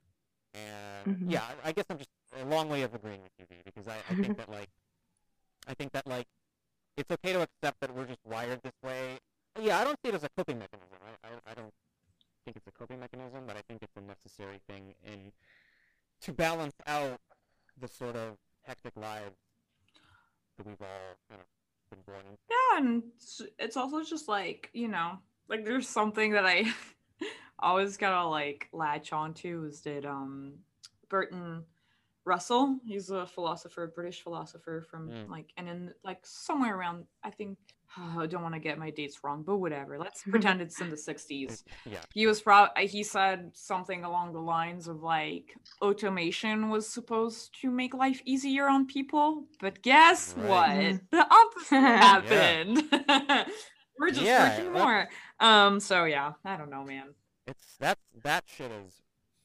[0.55, 1.31] And Mhm.
[1.31, 3.97] yeah, I, I guess I'm just a long way of agreeing with you, because I,
[4.09, 4.69] I think that like
[5.67, 6.27] I think that like
[6.97, 9.19] it's okay to accept that we're just wired this way.
[9.59, 10.97] Yeah, I don't see it as a coping mechanism.
[11.05, 11.73] I, I, I don't
[12.43, 15.31] think it's a coping mechanism, but I think it's a necessary thing in
[16.21, 17.19] to balance out
[17.79, 19.35] the sort of hectic lives
[20.57, 21.47] that we've all kind of
[21.89, 22.39] been born into.
[22.49, 23.03] Yeah, and
[23.59, 26.63] it's also just like, you know, like there's something that I
[27.59, 30.53] always gotta like latch onto is that um
[31.09, 31.63] Bertrand
[32.25, 35.29] Russell, he's a philosopher, British philosopher from Mm.
[35.29, 37.57] like and in like somewhere around I think
[37.97, 39.97] I don't want to get my dates wrong, but whatever.
[39.99, 41.63] Let's pretend it's in the 60s.
[41.85, 41.99] Yeah.
[42.13, 47.69] He was proud he said something along the lines of like automation was supposed to
[47.69, 50.47] make life easier on people, but guess Right.
[50.49, 50.69] what?
[50.69, 51.01] Mm.
[51.11, 52.83] The opposite happened.
[53.99, 55.07] We're just Yeah, working more.
[55.39, 57.13] Um so yeah, I don't know, man.
[57.47, 59.01] It's that that shit is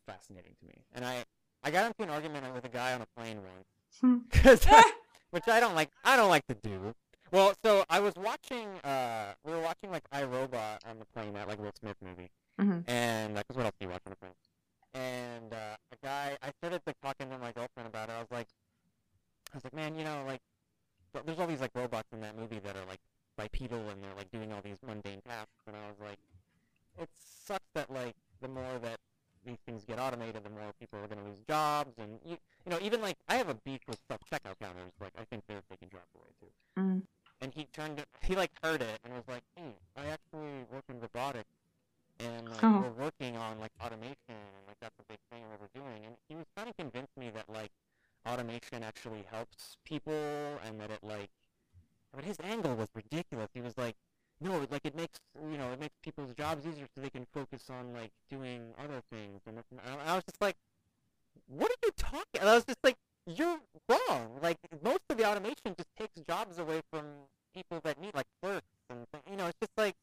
[0.06, 1.24] fascinating to me, and I
[1.62, 4.66] I got into an argument with a guy on a plane once, cause
[5.30, 5.90] which I don't like.
[6.04, 6.94] I don't like to do.
[7.32, 8.66] Well, so I was watching.
[8.82, 12.30] Uh, we were watching like iRobot on the plane, that like Will Smith movie,
[12.60, 12.84] Mhm.
[12.88, 14.32] and like, 'cause what else do you watch on the plane?
[14.94, 18.12] And uh, a guy, I started like talking to my girlfriend about it.
[18.12, 18.48] I was like,
[19.52, 20.40] I was like, man, you know, like,
[21.24, 23.00] there's all these like robots in that movie that are like
[23.36, 26.18] bipedal and they're like doing all these mundane tasks, and I was like,
[27.00, 27.08] it
[27.46, 28.98] sucks that like the more that
[29.44, 32.36] these things get automated, the more people are going to lose jobs, and you,
[32.66, 34.92] you know, even like I have a beef with self checkout counters.
[35.00, 36.80] Like I think they're taking jobs away too.
[36.80, 37.02] Mm.
[37.42, 40.84] And he turned it, he like heard it and was like, hey, I actually work
[40.90, 41.48] in robotics,
[42.18, 42.80] and like Oh.
[42.80, 46.04] we're working on like automation, and like that's a big thing that we're doing.
[46.04, 47.70] And he was trying to convince me that like
[48.28, 50.12] automation actually helps people,
[50.66, 51.30] and that it like,
[52.14, 53.48] but his angle was ridiculous.
[53.54, 53.96] He was like
[54.40, 55.18] no, it- like it makes
[55.50, 59.02] you know it makes people's jobs easier so they can focus on like doing other
[59.10, 59.40] things.
[59.46, 59.58] And,
[60.06, 60.56] I was just like,
[61.48, 62.40] what are you talking?
[62.40, 64.38] And I was just like, you're wrong.
[64.42, 67.04] Like most of the automation just takes jobs away from
[67.54, 69.94] people that need like clerks and you know it's just like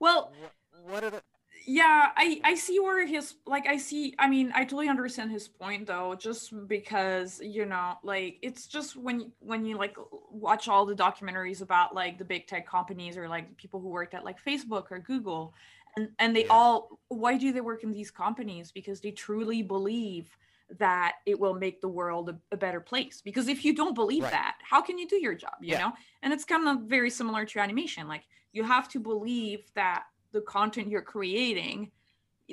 [0.00, 1.22] Well, wh- what are the
[1.66, 5.48] yeah i i see where his like i see i mean i totally understand his
[5.48, 9.96] point though just because you know like it's just when you when you like
[10.30, 14.14] watch all the documentaries about like the big tech companies or like people who worked
[14.14, 15.54] at like facebook or google
[15.96, 20.36] and and they all why do they work in these companies because they truly believe
[20.78, 24.22] that it will make the world a, a better place because if you don't believe
[24.22, 24.32] Right.
[24.32, 25.78] that how can you do your job you Yeah.
[25.78, 25.92] know
[26.22, 30.42] and it's kind of very similar to animation like you have to believe that the
[30.42, 31.90] content you're creating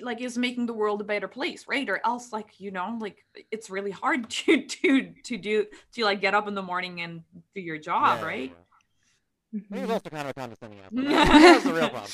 [0.01, 3.25] like is making the world a better place right or else like you know like
[3.51, 7.23] it's really hard to to to do to like get up in the morning and
[7.53, 9.59] do your job Yeah, right yeah.
[9.73, 11.03] He was also kind of a condescending asshole.
[11.03, 12.11] that was the real problem.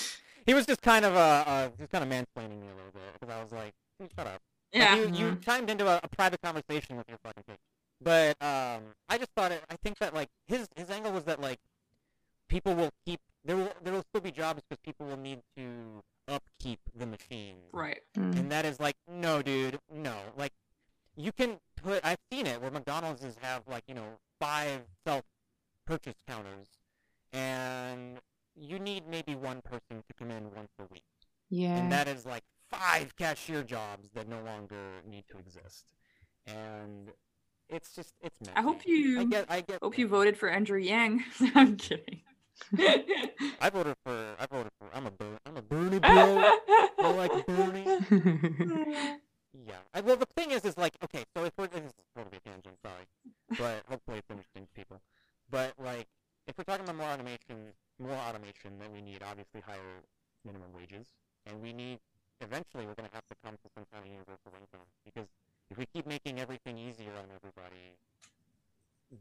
[0.48, 3.14] He was just kind of uh, uh just kind of mansplaining me a little bit
[3.14, 4.42] because I was like, "Dude, shut up.
[4.74, 7.58] Like, yeah you, you chimed into a, a private conversation with your fucking kid.
[8.02, 9.64] But um, I just thought it.
[9.70, 11.60] I think that like his his angle was that like
[12.48, 16.04] people will keep there will there will still be jobs because people will need to
[16.28, 17.58] upkeep the machine.
[17.72, 18.38] right Mm.
[18.40, 20.16] And that is like no, dude, no.
[20.36, 20.54] Like
[21.16, 22.04] you can put.
[22.06, 25.24] I've seen it where McDonald's is have like you know five self
[25.86, 26.68] purchase counters,
[27.34, 28.20] and
[28.56, 31.04] you need maybe one person to come in once a week
[31.50, 31.78] Yeah.
[31.78, 35.86] and that is like five cashier jobs that no longer need to exist
[36.48, 37.12] and
[37.70, 38.54] it's just it's messy.
[38.56, 39.20] I hope you.
[39.20, 41.24] i get i get hope you voted for andrew yang
[41.56, 42.22] i'm kidding
[43.62, 45.12] i voted for i voted for i'm a
[45.46, 46.10] i'm a bernie bro.
[47.00, 47.86] I like bernie.
[49.66, 52.38] Yeah I, well the thing is is like okay so if we're this is totally
[52.38, 53.06] a tangent sorry
[53.58, 55.02] but hopefully it's interesting to people.
[55.50, 56.08] But like
[56.48, 60.04] if we're talking about more automation more automation then we need obviously higher
[60.46, 61.08] minimum wages.
[61.46, 62.00] And we need
[62.42, 64.86] eventually we're going to have to come to some kind of universal income.
[65.06, 65.28] Because
[65.72, 67.96] if we keep making everything easier on everybody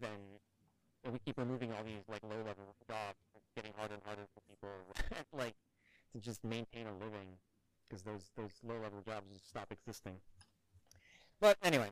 [0.01, 0.19] then
[1.07, 4.27] and we keep removing all these like low level jobs it's getting harder and harder
[4.35, 4.71] for people
[5.39, 5.55] like
[6.13, 7.29] to just maintain a living
[7.89, 10.17] because those those low level jobs just stop existing
[11.41, 11.89] but anyway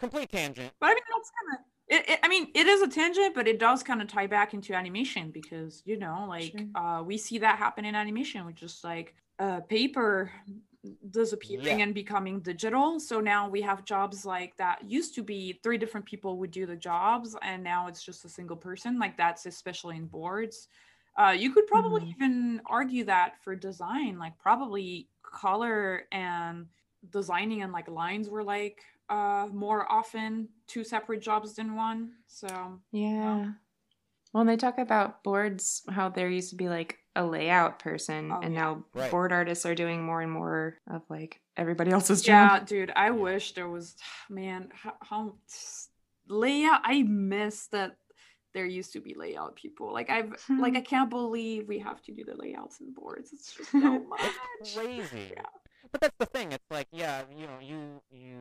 [0.00, 2.88] complete tangent but i mean that's kind of it, it, I mean, it is a
[2.88, 6.66] tangent, but it does kind of tie back into animation because you know, like Sure.
[6.74, 10.30] uh, we see that happen in animation, which is like uh, paper
[11.10, 11.82] disappearing Yeah.
[11.82, 13.00] and becoming digital.
[13.00, 16.66] So now we have jobs like that used to be three different people would do
[16.66, 18.98] the jobs, and now it's just a single person.
[18.98, 20.68] Like that's especially in boards.
[21.16, 22.16] Uh, you could probably Mhm.
[22.16, 26.66] even argue that for design, like probably color and
[27.10, 32.12] designing and like lines were like uh more often two separate jobs than one.
[32.26, 33.52] So Yeah.
[34.32, 38.30] Well, and they talk about boards, how there used to be like a layout person,
[38.32, 38.60] Oh, and yeah.
[38.60, 39.10] now Right.
[39.10, 42.50] board artists are doing more and more of like everybody else's job.
[42.50, 43.96] yeah, dude, I wish there was
[44.30, 45.34] man how, how
[46.28, 46.80] layout.
[46.84, 47.96] I miss that
[48.54, 49.92] there used to be layout people.
[49.92, 50.60] Like I've hmm.
[50.60, 53.32] like I can't believe we have to do the layouts and boards.
[53.32, 53.78] It's just so
[54.08, 54.20] much.
[54.60, 55.32] It's crazy.
[55.36, 55.42] Yeah.
[55.90, 56.52] But that's the thing.
[56.52, 58.36] It's like, yeah, you know, you you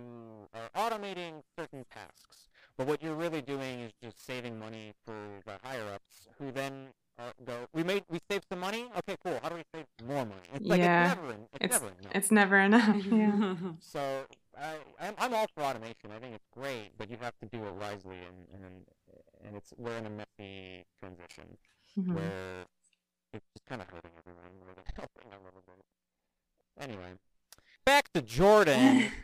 [0.53, 2.47] are automating certain tasks,
[2.78, 5.15] but what you're really doing is just saving money for
[5.45, 6.88] the higher ups, who then
[7.20, 8.86] uh, go, we made we saved some money.
[8.99, 9.39] Okay, cool.
[9.41, 10.41] How do we save more money?
[10.53, 11.11] It's like Yeah.
[11.11, 12.15] it's never it's, It's- never enough.
[12.15, 13.05] It's never enough.
[13.11, 13.55] Yeah.
[13.80, 14.24] So
[14.59, 16.11] I I'm, I'm all for automation.
[16.15, 18.86] I think it's great, but you have to do it wisely, and and
[19.45, 21.57] and it's we're in a messy transition
[21.99, 22.13] Mhm.
[22.15, 22.65] where
[23.34, 25.86] it's just kind of hurting everyone more than helping a little bit.
[26.80, 27.13] Anyway,
[27.86, 29.11] back to Jordan.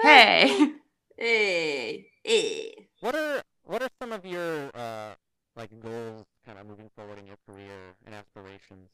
[0.00, 0.72] Hey.
[1.16, 2.88] Hey, hey.
[3.00, 5.14] what are what are some of your uh
[5.56, 8.88] like goals, kind of moving forward in your career and aspirations?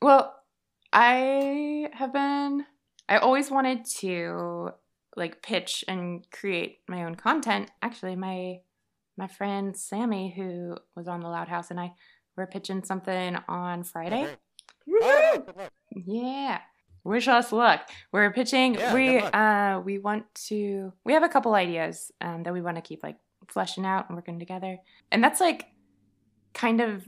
[0.00, 0.36] Well,
[0.92, 2.64] I have been
[3.08, 4.70] I always wanted to
[5.16, 7.70] like pitch and create my own content.
[7.82, 8.60] Actually, my
[9.16, 11.92] my friend Sammy who was on the Loud House and I
[12.36, 14.28] were pitching something on Friday.
[14.88, 15.44] Oh.
[15.90, 16.60] Yeah.
[17.02, 17.88] Wish us luck.
[18.12, 18.74] We're pitching.
[18.74, 22.76] Yeah, we uh we want to we have a couple ideas um that we want
[22.76, 23.16] to keep like
[23.48, 24.78] fleshing out and working together.
[25.10, 25.66] And that's like
[26.56, 27.06] kind of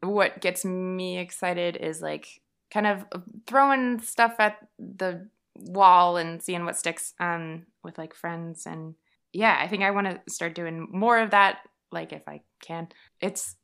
[0.00, 3.04] what gets me excited is like kind of
[3.46, 8.94] throwing stuff at the wall and seeing what sticks um with like friends and
[9.32, 11.58] yeah, I think I want to start doing more of that
[11.92, 12.88] like if I can.
[13.20, 13.56] It's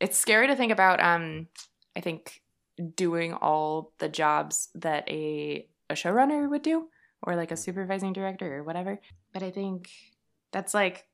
[0.00, 1.46] it's scary to think about um
[1.96, 2.42] I think
[2.96, 6.88] doing all the jobs that a a showrunner would do
[7.22, 9.00] or like a supervising director or whatever.
[9.32, 9.90] But I think
[10.52, 11.06] that's like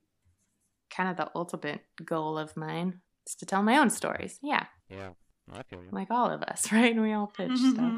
[0.91, 4.39] kind of the ultimate goal of mine is to tell my own stories.
[4.43, 5.11] Yeah, Yeah,
[5.53, 5.89] I feel you.
[5.93, 6.95] like all of us, right?
[6.97, 7.71] We all pitch Mm-hmm.
[7.75, 7.93] stuff.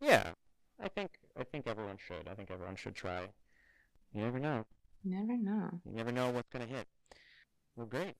[0.00, 0.30] Yeah,
[0.82, 2.26] I think I think everyone should.
[2.28, 3.20] I think everyone should try.
[4.12, 4.64] You never know.
[5.04, 5.70] You never know.
[5.86, 6.86] You never know what's gonna hit.
[7.76, 8.14] Well, great.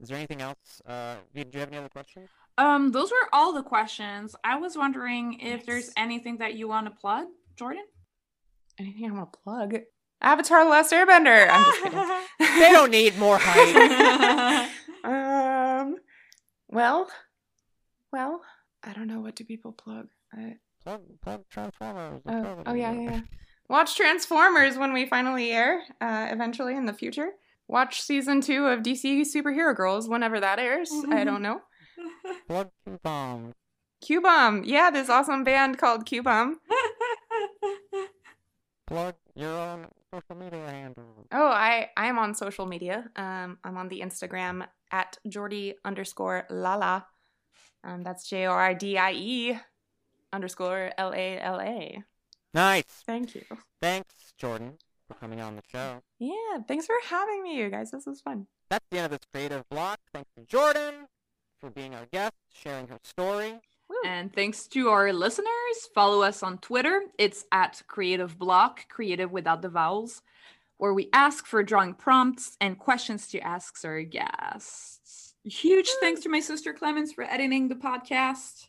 [0.00, 0.82] Is there anything else?
[0.86, 2.28] Uh, do you have any other questions?
[2.58, 4.34] Um, those were all the questions.
[4.44, 7.84] I was wondering if there's anything that you want to plug, Jordan.
[8.78, 9.76] Anything I want to plug?
[10.20, 11.48] Avatar: The Last Airbender.
[11.50, 11.98] I'm just kidding.
[12.60, 14.70] They don't need more hype.
[15.06, 15.96] Um.
[16.68, 17.08] Well,
[18.12, 18.42] well,
[18.82, 19.20] I don't know.
[19.20, 20.08] What do people plug?
[20.32, 22.22] I, plug, plug Transformers.
[22.26, 23.20] Oh, oh yeah, yeah, yeah.
[23.68, 27.30] Watch Transformers when we finally air, uh, eventually in the future.
[27.68, 30.90] Watch season two of DC Superhero Girls whenever that airs.
[31.10, 31.62] I don't know.
[32.48, 33.54] Plug Q bomb.
[34.00, 36.60] Q Bomb, yeah, this awesome band called Q Bomb.
[38.86, 41.26] Plug your own social media handle.
[41.32, 43.10] Oh, I I am on social media.
[43.16, 47.06] Um, I'm on the Instagram at Jordie underscore Lala.
[47.84, 49.58] Um, that's J O R D I E
[50.32, 52.02] underscore L A L A.
[52.54, 52.84] Nice.
[53.06, 53.44] Thank you.
[53.82, 56.02] Thanks, Jordan, for coming on the show.
[56.18, 57.90] Yeah, thanks for having me, you guys.
[57.90, 58.46] This was fun.
[58.70, 59.98] That's the end of this creative block.
[60.12, 61.06] Thanks to Jordan
[61.60, 63.60] for being our guest, sharing her story.
[63.88, 63.96] Woo.
[64.04, 65.46] And thanks to our listeners,
[65.94, 67.02] follow us on Twitter.
[67.18, 70.22] It's at Creative Block, creative without the vowels,
[70.78, 75.34] where we ask for drawing prompts and questions to ask our guests.
[75.44, 78.66] Huge thanks to my sister Clemence for editing the podcast.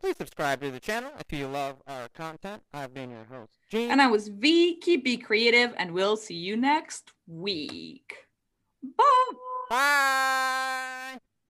[0.00, 2.62] Please subscribe to the channel if you love our content.
[2.72, 3.90] I've been your host, Gene.
[3.90, 4.76] And I was Vee.
[4.76, 8.26] Keep be creative, and we'll see you next week.
[8.82, 9.32] Bye.
[9.70, 11.18] Bye.